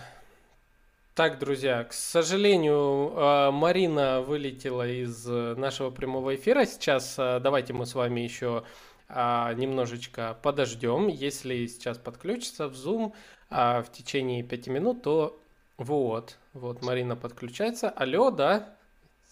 так, 1.15 1.37
друзья, 1.37 1.83
к 1.83 1.93
сожалению, 1.93 3.13
а, 3.15 3.51
Марина 3.51 4.21
вылетела 4.21 4.87
из 4.87 5.27
э, 5.27 5.53
нашего 5.55 5.91
прямого 5.91 6.35
эфира. 6.35 6.65
Сейчас 6.65 7.15
а, 7.19 7.39
давайте 7.39 7.71
мы 7.73 7.85
с 7.85 7.93
вами 7.93 8.21
еще 8.21 8.63
а, 9.07 9.53
немножечко 9.53 10.35
подождем. 10.41 11.07
Если 11.07 11.67
сейчас 11.67 11.99
подключится 11.99 12.67
в 12.67 12.73
Zoom 12.73 13.13
в 13.49 13.85
течение 13.91 14.41
пяти 14.41 14.71
минут, 14.71 15.03
то 15.03 15.39
вот, 15.77 16.37
вот 16.53 16.81
Марина 16.81 17.15
подключается. 17.15 17.91
Алло, 17.91 18.31
да? 18.31 18.75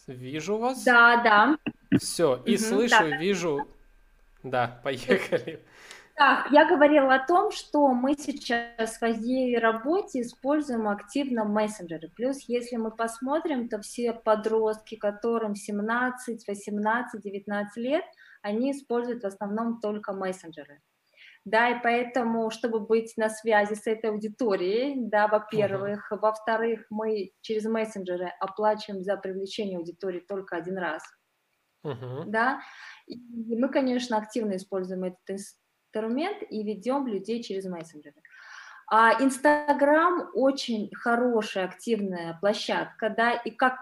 Вижу 0.05 0.57
вас. 0.57 0.83
Да, 0.83 1.17
да. 1.23 1.57
Все, 1.97 2.39
и 2.45 2.53
угу, 2.53 2.61
слышу, 2.63 2.95
да. 2.99 3.17
вижу. 3.17 3.67
Да, 4.43 4.79
поехали. 4.83 5.59
Так, 6.21 6.51
я 6.51 6.69
говорила 6.69 7.15
о 7.15 7.25
том, 7.25 7.49
что 7.49 7.87
мы 7.87 8.13
сейчас 8.13 8.91
в 8.91 8.93
своей 8.95 9.57
работе 9.57 10.21
используем 10.21 10.87
активно 10.87 11.45
мессенджеры. 11.45 12.09
Плюс, 12.15 12.41
если 12.47 12.75
мы 12.75 12.91
посмотрим, 12.91 13.67
то 13.67 13.81
все 13.81 14.13
подростки, 14.13 14.97
которым 14.97 15.55
17, 15.55 16.47
18, 16.47 17.21
19 17.23 17.77
лет, 17.77 18.03
они 18.43 18.71
используют 18.71 19.23
в 19.23 19.25
основном 19.25 19.79
только 19.79 20.13
мессенджеры. 20.13 20.83
Да, 21.43 21.69
и 21.69 21.81
поэтому, 21.81 22.51
чтобы 22.51 22.81
быть 22.81 23.13
на 23.17 23.27
связи 23.27 23.73
с 23.73 23.87
этой 23.87 24.11
аудиторией, 24.11 24.93
да, 24.97 25.27
во-первых, 25.27 26.11
uh-huh. 26.11 26.19
во-вторых, 26.19 26.85
мы 26.91 27.31
через 27.41 27.65
мессенджеры 27.65 28.31
оплачиваем 28.39 29.01
за 29.01 29.17
привлечение 29.17 29.79
аудитории 29.79 30.19
только 30.19 30.55
один 30.55 30.77
раз, 30.77 31.01
uh-huh. 31.83 32.25
да, 32.27 32.61
и 33.07 33.55
мы, 33.55 33.69
конечно, 33.69 34.17
активно 34.17 34.55
используем 34.55 35.05
этот 35.05 35.19
инструмент 35.91 36.37
и 36.49 36.63
ведем 36.63 37.07
людей 37.07 37.43
через 37.43 37.65
мессенджеры. 37.65 38.15
А 38.89 39.21
Инстаграм 39.23 40.29
очень 40.33 40.89
хорошая, 40.93 41.65
активная 41.65 42.37
площадка, 42.41 43.09
да, 43.09 43.33
и 43.33 43.51
как 43.51 43.75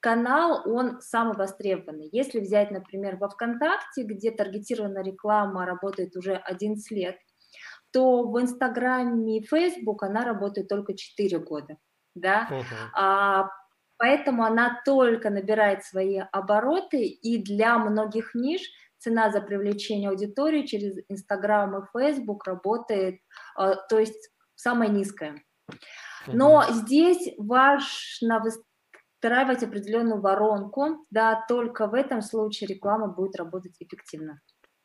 канал, 0.00 0.62
он 0.64 1.00
самый 1.00 1.36
востребованный. 1.36 2.08
Если 2.12 2.40
взять, 2.40 2.70
например, 2.70 3.16
во 3.16 3.28
ВКонтакте, 3.28 4.04
где 4.04 4.30
таргетированная 4.30 5.02
реклама 5.02 5.66
работает 5.66 6.16
уже 6.16 6.34
11 6.36 6.90
лет, 6.92 7.16
то 7.92 8.22
в 8.22 8.40
Инстаграме 8.40 9.38
и 9.38 9.46
Фейсбук 9.46 10.02
она 10.02 10.24
работает 10.24 10.68
только 10.68 10.94
4 10.96 11.38
года, 11.40 11.76
да, 12.14 12.48
uh-huh. 12.50 12.64
а, 12.94 13.48
поэтому 13.96 14.44
она 14.44 14.80
только 14.84 15.30
набирает 15.30 15.84
свои 15.84 16.20
обороты, 16.32 17.04
и 17.04 17.42
для 17.42 17.78
многих 17.78 18.34
ниш 18.34 18.62
цена 18.98 19.30
за 19.30 19.40
привлечение 19.40 20.10
аудитории 20.10 20.66
через 20.66 20.96
Инстаграм 21.08 21.76
и 21.78 21.86
Фейсбук 21.92 22.46
работает, 22.46 23.20
а, 23.56 23.74
то 23.74 23.98
есть 23.98 24.30
самая 24.54 24.88
низкая. 24.88 25.42
Но 26.26 26.64
здесь 26.70 27.34
важно 27.38 28.40
выстраивать 28.40 29.62
определенную 29.62 30.20
воронку, 30.20 31.06
да, 31.10 31.44
только 31.48 31.86
в 31.86 31.94
этом 31.94 32.22
случае 32.22 32.68
реклама 32.68 33.08
будет 33.08 33.36
работать 33.36 33.76
эффективно. 33.80 34.40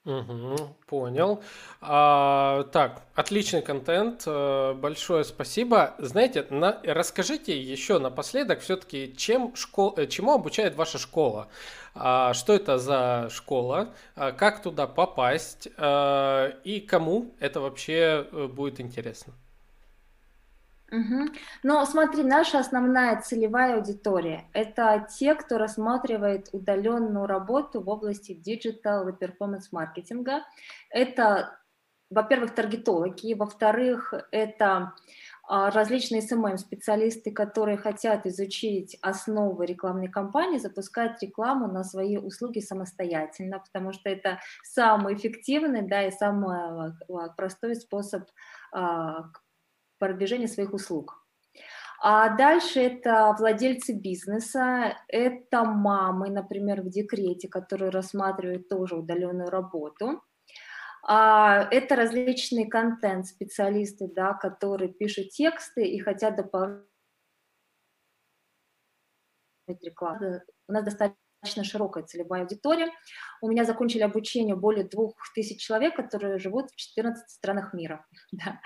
Угу, 0.06 0.76
понял. 0.88 1.42
А, 1.80 2.64
так, 2.74 3.04
отличный 3.16 3.62
контент, 3.62 4.24
э, 4.26 4.74
большое 4.74 5.24
спасибо. 5.24 5.94
Знаете, 5.98 6.46
на, 6.50 6.82
расскажите 6.84 7.58
еще 7.58 8.00
напоследок 8.00 8.60
все-таки, 8.60 9.16
чем 9.16 9.56
школ, 9.56 9.94
э, 9.96 10.08
чему 10.08 10.34
обучает 10.34 10.76
ваша 10.76 10.98
школа? 10.98 11.48
А, 11.96 12.34
что 12.34 12.54
это 12.54 12.80
за 12.80 13.30
школа? 13.32 13.94
А, 14.16 14.34
как 14.34 14.62
туда 14.62 14.88
попасть? 14.88 15.70
А, 15.78 16.50
и 16.66 16.82
кому 16.82 17.34
это 17.40 17.62
вообще 17.62 18.28
э, 18.30 18.48
будет 18.48 18.82
интересно? 18.82 19.34
Угу. 20.92 21.30
Но 21.64 21.86
смотри, 21.86 22.24
наша 22.24 22.60
основная 22.60 23.20
целевая 23.22 23.78
аудитория– 23.78 24.46
это 24.54 25.08
те, 25.18 25.34
кто 25.34 25.58
рассматривает 25.58 26.50
удаленную 26.52 27.26
работу 27.26 27.82
в 27.82 27.90
области 27.90 28.34
digital 28.34 29.08
и 29.08 29.14
performance-маркетинга. 29.14 30.44
Это, 30.92 31.58
во-первых, 32.12 32.54
таргетологи, 32.54 33.34
во-вторых, 33.34 34.14
это 34.32 34.94
а, 35.46 35.72
различные 35.72 36.22
SMM-специалисты, 36.22 37.32
которые 37.32 37.78
хотят 37.78 38.26
изучить 38.26 38.98
основы 39.02 39.66
рекламной 39.66 40.08
кампании, 40.08 40.58
запускать 40.58 41.22
рекламу 41.22 41.68
на 41.68 41.84
свои 41.84 42.18
услуги 42.18 42.60
самостоятельно, 42.60 43.60
потому 43.60 43.92
что 43.92 44.10
это 44.10 44.40
самый 44.64 45.16
эффективный 45.16 45.82
да, 45.82 46.04
и 46.08 46.12
самый 46.12 46.94
а, 47.10 47.30
простой 47.36 47.76
способ 47.76 48.24
а, 48.72 49.26
продвижения 50.08 50.48
своих 50.48 50.74
услуг. 50.74 51.26
А 52.02 52.36
дальше 52.36 52.82
это 52.82 53.34
владельцы 53.40 53.94
бизнеса, 53.94 54.98
это 55.08 55.64
мамы, 55.64 56.30
например, 56.30 56.82
в 56.82 56.90
декрете, 56.90 57.48
которые 57.48 57.90
рассматривают 57.90 58.68
тоже 58.68 58.98
удаленную 58.98 59.50
работу. 59.50 60.22
А 61.08 61.68
это 61.72 61.96
различные 61.96 62.68
контент-специалисты, 62.68 64.10
да, 64.14 64.34
которые 64.34 64.92
пишут 64.92 65.30
тексты 65.30 65.86
и 65.86 66.00
хотят 66.00 66.36
дополнять 66.36 66.84
рекламу. 69.82 70.42
У 70.68 70.74
нас 70.74 70.84
достаточно 70.84 71.64
широкая 71.64 72.04
целевая 72.04 72.42
аудитория. 72.42 72.92
У 73.42 73.48
меня 73.50 73.64
закончили 73.64 74.02
обучение 74.02 74.56
более 74.56 74.84
двух 74.84 75.16
тысяч 75.34 75.62
человек, 75.62 75.96
которые 75.96 76.38
живут 76.38 76.72
в 76.72 76.76
14 76.76 77.30
странах 77.30 77.74
мира. 77.74 78.06
Да. 78.34 78.60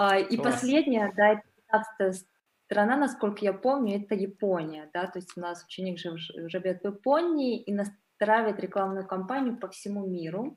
А, 0.00 0.16
и 0.16 0.36
Класс. 0.36 0.52
последняя, 0.52 1.12
да, 1.16 1.42
15 1.72 2.24
страна, 2.66 2.96
насколько 2.96 3.44
я 3.44 3.52
помню, 3.52 4.00
это 4.00 4.14
Япония, 4.14 4.88
да, 4.94 5.08
то 5.08 5.18
есть 5.18 5.36
у 5.36 5.40
нас 5.40 5.64
ученик 5.64 5.98
жив, 5.98 6.20
живет 6.48 6.82
в 6.82 6.86
Японии 6.86 7.60
и 7.60 7.74
настраивает 7.74 8.60
рекламную 8.60 9.08
кампанию 9.08 9.58
по 9.58 9.66
всему 9.66 10.06
миру. 10.06 10.56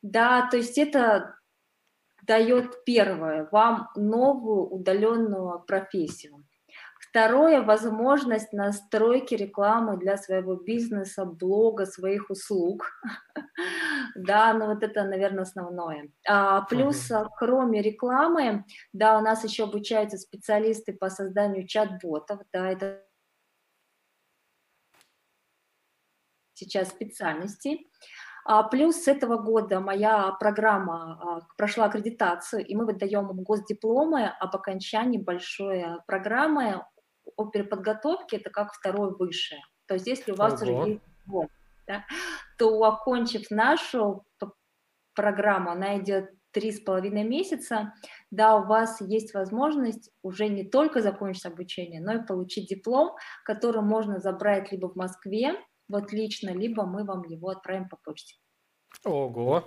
Да, 0.00 0.48
то 0.48 0.58
есть 0.58 0.78
это 0.78 1.34
дает 2.22 2.84
первое, 2.84 3.48
вам 3.50 3.88
новую 3.96 4.68
удаленную 4.68 5.64
профессию. 5.66 6.44
Второе– 7.16 7.62
возможность 7.62 8.52
настройки 8.52 9.34
рекламы 9.34 9.96
для 9.96 10.18
своего 10.18 10.54
бизнеса, 10.54 11.24
блога, 11.24 11.86
своих 11.86 12.28
услуг. 12.28 12.92
да, 14.14 14.52
ну 14.52 14.66
вот 14.66 14.82
это, 14.82 15.02
наверное, 15.02 15.44
основное. 15.44 16.10
А, 16.28 16.60
плюс, 16.60 17.10
кроме 17.38 17.80
рекламы, 17.80 18.66
да, 18.92 19.16
у 19.16 19.22
нас 19.22 19.44
еще 19.44 19.64
обучаются 19.64 20.18
специалисты 20.18 20.92
по 20.92 21.08
созданию 21.08 21.66
чат-ботов, 21.66 22.40
да, 22.52 22.70
это 22.70 23.02
сейчас 26.52 26.90
специальности. 26.90 27.86
А, 28.44 28.62
плюс 28.62 28.96
с 29.04 29.08
этого 29.08 29.38
года 29.38 29.80
моя 29.80 30.32
программа 30.32 31.18
а, 31.18 31.40
прошла 31.56 31.86
аккредитацию, 31.86 32.62
и 32.62 32.74
мы 32.74 32.84
выдаем 32.84 33.26
госдипломы 33.42 34.26
об 34.26 34.54
окончании 34.54 35.16
большой 35.16 35.82
программы 36.06 36.84
о 37.36 37.46
переподготовке 37.46 38.36
это 38.36 38.50
как 38.50 38.72
второе 38.72 39.10
высшее. 39.10 39.60
То 39.86 39.94
есть 39.94 40.06
если 40.06 40.32
у 40.32 40.36
вас 40.36 40.62
Ого. 40.62 40.72
уже 40.72 40.90
есть 40.90 41.02
диплом, 41.18 41.48
да, 41.86 42.04
то 42.58 42.82
окончив 42.84 43.50
нашу 43.50 44.24
программу, 45.14 45.70
она 45.70 45.98
идет 45.98 46.30
три 46.52 46.72
с 46.72 46.80
половиной 46.80 47.24
месяца, 47.24 47.92
да, 48.30 48.56
у 48.56 48.66
вас 48.66 49.00
есть 49.00 49.34
возможность 49.34 50.10
уже 50.22 50.48
не 50.48 50.64
только 50.64 51.02
закончить 51.02 51.44
обучение, 51.44 52.00
но 52.00 52.14
и 52.14 52.26
получить 52.26 52.68
диплом, 52.68 53.14
который 53.44 53.82
можно 53.82 54.20
забрать 54.20 54.72
либо 54.72 54.88
в 54.88 54.96
Москве, 54.96 55.54
вот 55.88 56.12
лично, 56.12 56.50
либо 56.50 56.86
мы 56.86 57.04
вам 57.04 57.22
его 57.24 57.50
отправим 57.50 57.88
по 57.88 57.98
почте. 57.98 58.36
Ого, 59.04 59.64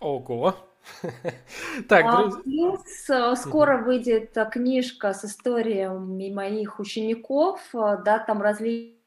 ого, 0.00 0.54
Так, 1.88 2.04
а, 2.04 2.30
плюс 2.42 3.10
э, 3.10 3.34
скоро 3.36 3.78
выйдет 3.78 4.36
э, 4.36 4.48
книжка 4.50 5.12
с 5.12 5.24
историями 5.24 6.32
моих 6.32 6.80
учеников, 6.80 7.60
э, 7.74 7.98
да, 8.04 8.18
там 8.18 8.42
различные. 8.42 8.98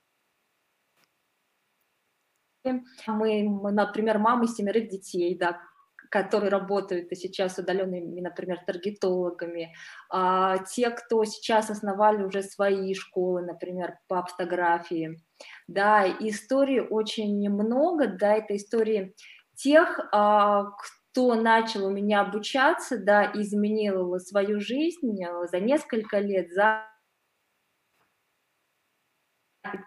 Мы, 3.07 3.43
мы, 3.47 3.71
например, 3.71 4.17
мамы 4.17 4.47
семерых 4.47 4.89
детей, 4.89 5.37
да, 5.37 5.61
которые 6.09 6.49
работают 6.49 7.11
и 7.11 7.15
сейчас 7.15 7.57
удаленными, 7.57 8.21
например, 8.21 8.59
таргетологами, 8.65 9.75
а, 10.09 10.59
те, 10.59 10.89
кто 10.89 11.25
сейчас 11.25 11.69
основали 11.69 12.23
уже 12.23 12.41
свои 12.41 12.93
школы, 12.93 13.41
например, 13.41 13.99
по 14.07 14.25
фотографии, 14.25 15.21
да, 15.67 16.07
истории 16.07 16.79
очень 16.79 17.49
много, 17.49 18.07
да, 18.07 18.35
это 18.35 18.55
истории 18.55 19.13
тех, 19.55 19.99
а, 20.11 20.63
кто 20.63 20.94
начал 21.35 21.85
у 21.85 21.91
меня 21.91 22.21
обучаться, 22.21 22.97
да, 22.97 23.31
изменил 23.33 24.19
свою 24.19 24.59
жизнь 24.59 25.23
э, 25.23 25.47
за 25.47 25.59
несколько 25.59 26.19
лет, 26.19 26.51
за 26.51 26.85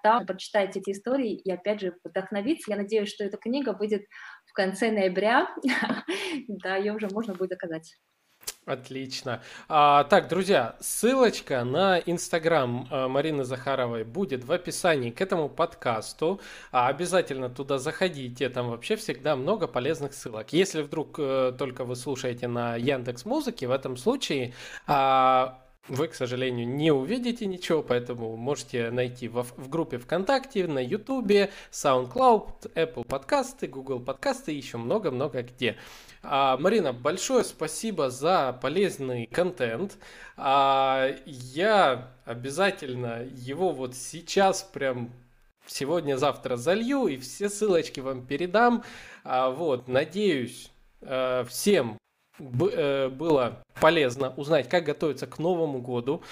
там 0.02 0.26
прочитайте 0.26 0.80
эти 0.80 0.90
истории 0.90 1.36
и 1.36 1.50
опять 1.52 1.80
же 1.80 1.96
вдохновиться. 2.02 2.70
Я 2.70 2.76
надеюсь, 2.76 3.08
что 3.08 3.24
эта 3.24 3.36
книга 3.36 3.72
выйдет 3.72 4.06
в 4.46 4.52
конце 4.52 4.90
ноября, 4.90 5.48
да, 6.48 6.76
ее 6.76 6.94
уже 6.94 7.08
можно 7.12 7.34
будет 7.34 7.50
заказать. 7.50 7.96
Отлично. 8.68 9.40
А, 9.66 10.04
так, 10.04 10.28
друзья, 10.28 10.76
ссылочка 10.78 11.64
на 11.64 11.98
инстаграм 12.00 12.86
а, 12.90 13.08
Марины 13.08 13.44
Захаровой 13.44 14.04
будет 14.04 14.44
в 14.44 14.52
описании 14.52 15.10
к 15.10 15.22
этому 15.22 15.48
подкасту. 15.48 16.38
А, 16.70 16.88
обязательно 16.88 17.48
туда 17.48 17.78
заходите, 17.78 18.50
там 18.50 18.68
вообще 18.68 18.96
всегда 18.96 19.36
много 19.36 19.68
полезных 19.68 20.12
ссылок. 20.12 20.52
Если 20.52 20.82
вдруг 20.82 21.16
а, 21.18 21.52
только 21.52 21.84
вы 21.86 21.96
слушаете 21.96 22.46
на 22.46 22.76
Яндекс 22.76 23.24
Музыке, 23.24 23.66
в 23.66 23.70
этом 23.70 23.96
случае 23.96 24.52
а, 24.86 25.58
вы, 25.88 26.08
к 26.08 26.14
сожалению, 26.14 26.68
не 26.68 26.90
увидите 26.90 27.46
ничего, 27.46 27.82
поэтому 27.82 28.36
можете 28.36 28.90
найти 28.90 29.28
в, 29.28 29.42
в 29.42 29.68
группе 29.68 29.98
ВКонтакте, 29.98 30.66
на 30.66 30.78
Ютубе, 30.78 31.50
SoundCloud, 31.72 32.72
Apple 32.74 33.06
подкасты, 33.06 33.66
Google 33.66 34.00
подкасты 34.00 34.52
и 34.52 34.56
еще 34.56 34.76
много-много 34.76 35.42
где. 35.42 35.76
А, 36.22 36.56
Марина, 36.56 36.92
большое 36.92 37.44
спасибо 37.44 38.10
за 38.10 38.58
полезный 38.60 39.26
контент. 39.26 39.98
А, 40.36 41.10
я 41.24 42.12
обязательно 42.24 43.24
его 43.32 43.70
вот 43.70 43.94
сейчас 43.94 44.62
прям 44.62 45.12
сегодня-завтра 45.66 46.56
залью 46.56 47.06
и 47.06 47.16
все 47.16 47.48
ссылочки 47.48 48.00
вам 48.00 48.26
передам. 48.26 48.84
А, 49.24 49.50
вот, 49.50 49.88
надеюсь, 49.88 50.70
а, 51.02 51.44
всем 51.44 51.92
э, 51.92 51.97
было 52.38 53.62
полезно 53.80 54.32
узнать, 54.36 54.68
как 54.68 54.84
готовиться 54.84 55.26
к 55.26 55.38
Новому 55.38 55.80
году. 55.80 56.22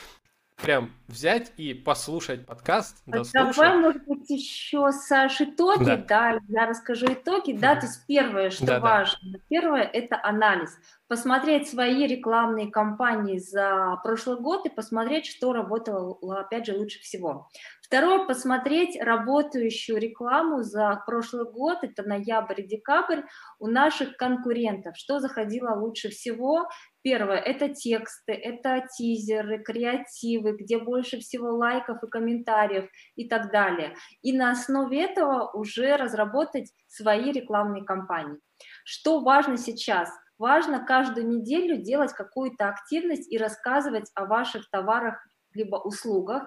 Прям 0.56 0.90
взять 1.06 1.52
и 1.56 1.74
послушать 1.74 2.46
подкаст, 2.46 3.02
дослушать. 3.06 3.56
Давай, 3.56 3.78
может 3.78 4.04
быть, 4.06 4.28
еще, 4.30 4.90
Саш, 4.90 5.40
итоги, 5.40 5.84
да, 5.84 5.96
да 5.96 6.38
я 6.48 6.66
расскажу 6.66 7.06
итоги, 7.12 7.52
да, 7.52 7.76
то 7.76 7.86
есть 7.86 8.06
первое, 8.06 8.50
что 8.50 8.66
да, 8.66 8.80
важно, 8.80 9.18
да. 9.32 9.38
первое, 9.48 9.82
это 9.82 10.18
анализ, 10.22 10.76
посмотреть 11.08 11.68
свои 11.68 12.06
рекламные 12.06 12.70
кампании 12.70 13.38
за 13.38 14.00
прошлый 14.02 14.40
год 14.40 14.66
и 14.66 14.70
посмотреть, 14.70 15.26
что 15.26 15.52
работало, 15.52 16.18
опять 16.40 16.66
же, 16.66 16.76
лучше 16.76 17.00
всего. 17.00 17.48
Второе, 17.82 18.26
посмотреть 18.26 19.00
работающую 19.00 19.98
рекламу 19.98 20.64
за 20.64 21.00
прошлый 21.06 21.48
год, 21.48 21.78
это 21.82 22.02
ноябрь 22.02 22.62
и 22.62 22.66
декабрь, 22.66 23.22
у 23.60 23.68
наших 23.68 24.16
конкурентов, 24.16 24.96
что 24.96 25.20
заходило 25.20 25.76
лучше 25.76 26.08
всего, 26.08 26.68
Первое– 27.06 27.36
это 27.46 27.68
тексты, 27.68 28.32
это 28.32 28.84
тизеры, 28.98 29.62
креативы, 29.62 30.56
где 30.56 30.80
больше 30.80 31.20
всего 31.20 31.54
лайков 31.54 32.02
и 32.02 32.08
комментариев 32.08 32.90
и 33.14 33.28
так 33.28 33.52
далее. 33.52 33.94
И 34.22 34.36
на 34.36 34.50
основе 34.50 35.04
этого 35.04 35.48
уже 35.52 35.94
разработать 35.94 36.72
свои 36.88 37.30
рекламные 37.30 37.84
кампании. 37.84 38.40
Что 38.84 39.20
важно 39.20 39.56
сейчас? 39.56 40.10
Важно 40.36 40.84
каждую 40.84 41.28
неделю 41.28 41.76
делать 41.76 42.12
какую-то 42.12 42.70
активность 42.70 43.32
и 43.32 43.38
рассказывать 43.38 44.10
о 44.16 44.24
ваших 44.24 44.68
товарах 44.70 45.24
либо 45.56 45.76
услугах. 45.76 46.44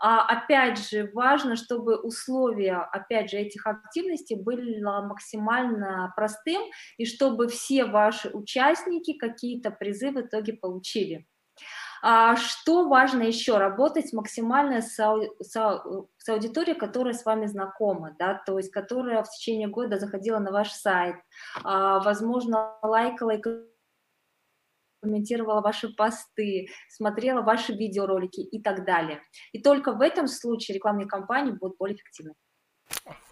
А, 0.00 0.24
опять 0.26 0.78
же, 0.78 1.10
важно, 1.14 1.56
чтобы 1.56 1.96
условия, 1.96 2.88
опять 2.92 3.30
же, 3.30 3.38
этих 3.38 3.66
активностей 3.66 4.36
были 4.36 4.80
максимально 4.82 6.12
простым, 6.16 6.62
и 6.96 7.04
чтобы 7.04 7.48
все 7.48 7.84
ваши 7.84 8.30
участники 8.30 9.16
какие-то 9.16 9.70
призы 9.70 10.10
в 10.10 10.20
итоге 10.20 10.52
получили. 10.54 11.26
А 12.00 12.36
что 12.36 12.88
важно 12.88 13.22
еще? 13.22 13.58
Работать 13.58 14.12
максимально 14.12 14.82
с, 14.82 14.96
с, 15.40 15.82
с 16.18 16.28
аудиторией, 16.28 16.78
которая 16.78 17.12
с 17.12 17.24
вами 17.24 17.46
знакома, 17.46 18.14
да, 18.18 18.40
то 18.46 18.58
есть 18.58 18.70
которая 18.70 19.22
в 19.22 19.30
течение 19.30 19.68
года 19.68 19.98
заходила 19.98 20.38
на 20.38 20.52
ваш 20.52 20.70
сайт, 20.70 21.16
а, 21.64 21.98
возможно, 22.00 22.76
лайкала 22.82 23.32
и 23.32 23.42
комментировала 25.00 25.60
ваши 25.60 25.88
посты, 25.88 26.68
смотрела 26.88 27.42
ваши 27.42 27.72
видеоролики 27.72 28.40
и 28.40 28.60
так 28.62 28.84
далее. 28.84 29.20
И 29.52 29.62
только 29.62 29.92
в 29.92 30.00
этом 30.00 30.26
случае 30.26 30.76
рекламные 30.76 31.06
кампании 31.06 31.52
будут 31.52 31.76
более 31.78 31.96
эффективны. 31.96 32.34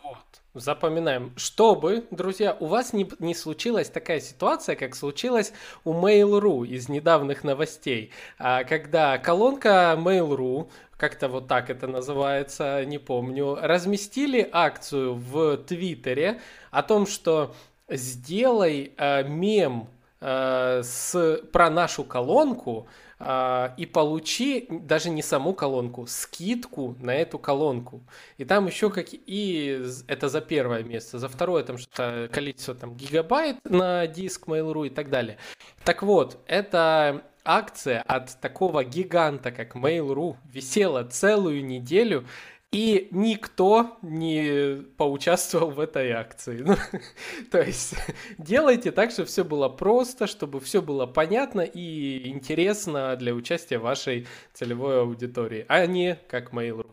Вот. 0.03 0.19
Запоминаем. 0.55 1.33
Чтобы, 1.37 2.07
друзья, 2.11 2.57
у 2.61 2.67
вас 2.67 2.93
не, 2.93 3.11
не 3.19 3.35
случилась 3.35 3.91
такая 3.91 4.21
ситуация, 4.21 4.77
как 4.77 4.95
случилась 4.95 5.53
у 5.85 5.93
Mail.ru 5.93 6.67
из 6.67 6.89
недавних 6.89 7.45
новостей, 7.45 8.13
а, 8.39 8.65
когда 8.65 9.19
колонка 9.19 9.95
Mail.ru, 9.99 10.71
как-то 10.97 11.29
вот 11.29 11.49
так 11.49 11.69
это 11.69 11.87
называется, 11.87 12.85
не 12.87 12.99
помню, 12.99 13.57
разместили 13.61 14.49
акцию 14.51 15.15
в 15.15 15.59
Твиттере 15.59 16.41
о 16.71 16.83
том, 16.83 17.07
что 17.07 17.55
сделай 17.89 18.95
э, 18.97 19.25
мем 19.29 19.89
с, 20.21 21.41
про 21.53 21.71
нашу 21.71 22.05
колонку 22.05 22.89
э, 23.19 23.71
и 23.77 23.87
получи 23.87 24.67
даже 24.71 25.11
не 25.11 25.23
саму 25.23 25.53
колонку, 25.53 26.07
скидку 26.07 26.97
на 27.01 27.15
эту 27.15 27.39
колонку. 27.39 28.03
И 28.39 28.45
там 28.45 28.67
еще 28.67 28.91
как 28.91 29.09
и 29.11 29.83
это 30.07 30.29
за 30.29 30.41
первое 30.41 30.83
место, 30.83 31.19
за 31.19 31.29
второе 31.29 31.65
там 31.65 31.79
что-то 31.79 32.29
количество 32.33 32.75
там 32.75 32.95
гигабайт 32.97 33.59
на 33.65 34.07
диск 34.07 34.49
Mail.ru 34.49 34.87
и 34.87 34.91
так 34.91 35.11
далее. 35.11 35.37
Так 35.85 36.03
вот, 36.03 36.43
это 36.47 37.23
акция 37.47 38.03
от 38.03 38.39
такого 38.41 38.85
гиганта, 38.85 39.53
как 39.53 39.77
Mail.ru, 39.77 40.37
висела 40.45 41.05
целую 41.05 41.65
неделю. 41.65 42.27
И 42.73 43.09
никто 43.13 43.97
не 44.03 44.83
поучаствовал 44.97 45.71
в 45.71 45.81
этой 45.81 46.11
акции. 46.11 46.63
Ну, 46.67 46.77
то 47.51 47.61
есть 47.63 47.95
делайте 48.39 48.91
так, 48.91 49.13
чтобы 49.13 49.29
все 49.29 49.45
было 49.45 49.69
просто, 49.69 50.27
чтобы 50.27 50.61
все 50.61 50.83
было 50.83 51.07
понятно 51.07 51.61
и 51.61 52.29
интересно 52.29 53.17
для 53.17 53.35
участия 53.35 53.79
вашей 53.79 54.27
целевой 54.53 55.01
аудитории, 55.01 55.65
а 55.69 55.87
не 55.87 56.17
как 56.29 56.53
Mail.ru. 56.53 56.91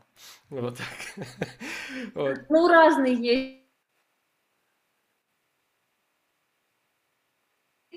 Вот 0.50 0.78
так. 0.78 1.28
Вот. 2.14 2.38
Ну, 2.50 2.68
разные 2.68 3.16
есть 3.16 3.63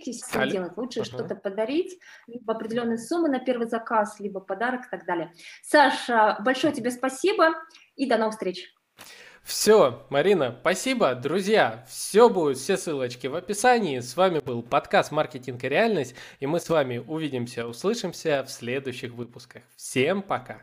что 0.03 0.41
Алле. 0.41 0.53
делать. 0.53 0.77
Лучше 0.77 1.01
ага. 1.01 1.09
что-то 1.09 1.35
подарить, 1.35 1.99
либо 2.27 2.55
определенные 2.55 2.99
суммы 2.99 3.29
на 3.29 3.39
первый 3.39 3.69
заказ, 3.69 4.21
либо 4.21 4.41
подарок 4.41 4.87
и 4.87 4.91
так 4.91 5.07
далее. 5.07 5.33
Саша, 5.63 6.39
большое 6.41 6.73
тебе 6.73 6.91
спасибо 6.91 7.55
и 7.97 8.09
до 8.09 8.19
новых 8.19 8.35
встреч. 8.35 8.73
Все, 9.43 10.05
Марина, 10.11 10.57
спасибо. 10.61 11.15
Друзья, 11.15 11.85
все 11.89 12.29
будет, 12.29 12.59
все 12.59 12.77
ссылочки 12.77 13.29
в 13.29 13.37
описании. 13.37 14.01
С 14.01 14.17
вами 14.17 14.41
был 14.41 14.63
подкаст 14.63 15.13
«Маркетинг 15.13 15.63
и 15.63 15.69
реальность», 15.69 16.17
и 16.41 16.47
мы 16.47 16.59
с 16.59 16.69
вами 16.69 16.99
увидимся, 16.99 17.67
услышимся 17.67 18.43
в 18.45 18.51
следующих 18.51 19.13
выпусках. 19.13 19.63
Всем 19.77 20.23
пока! 20.23 20.63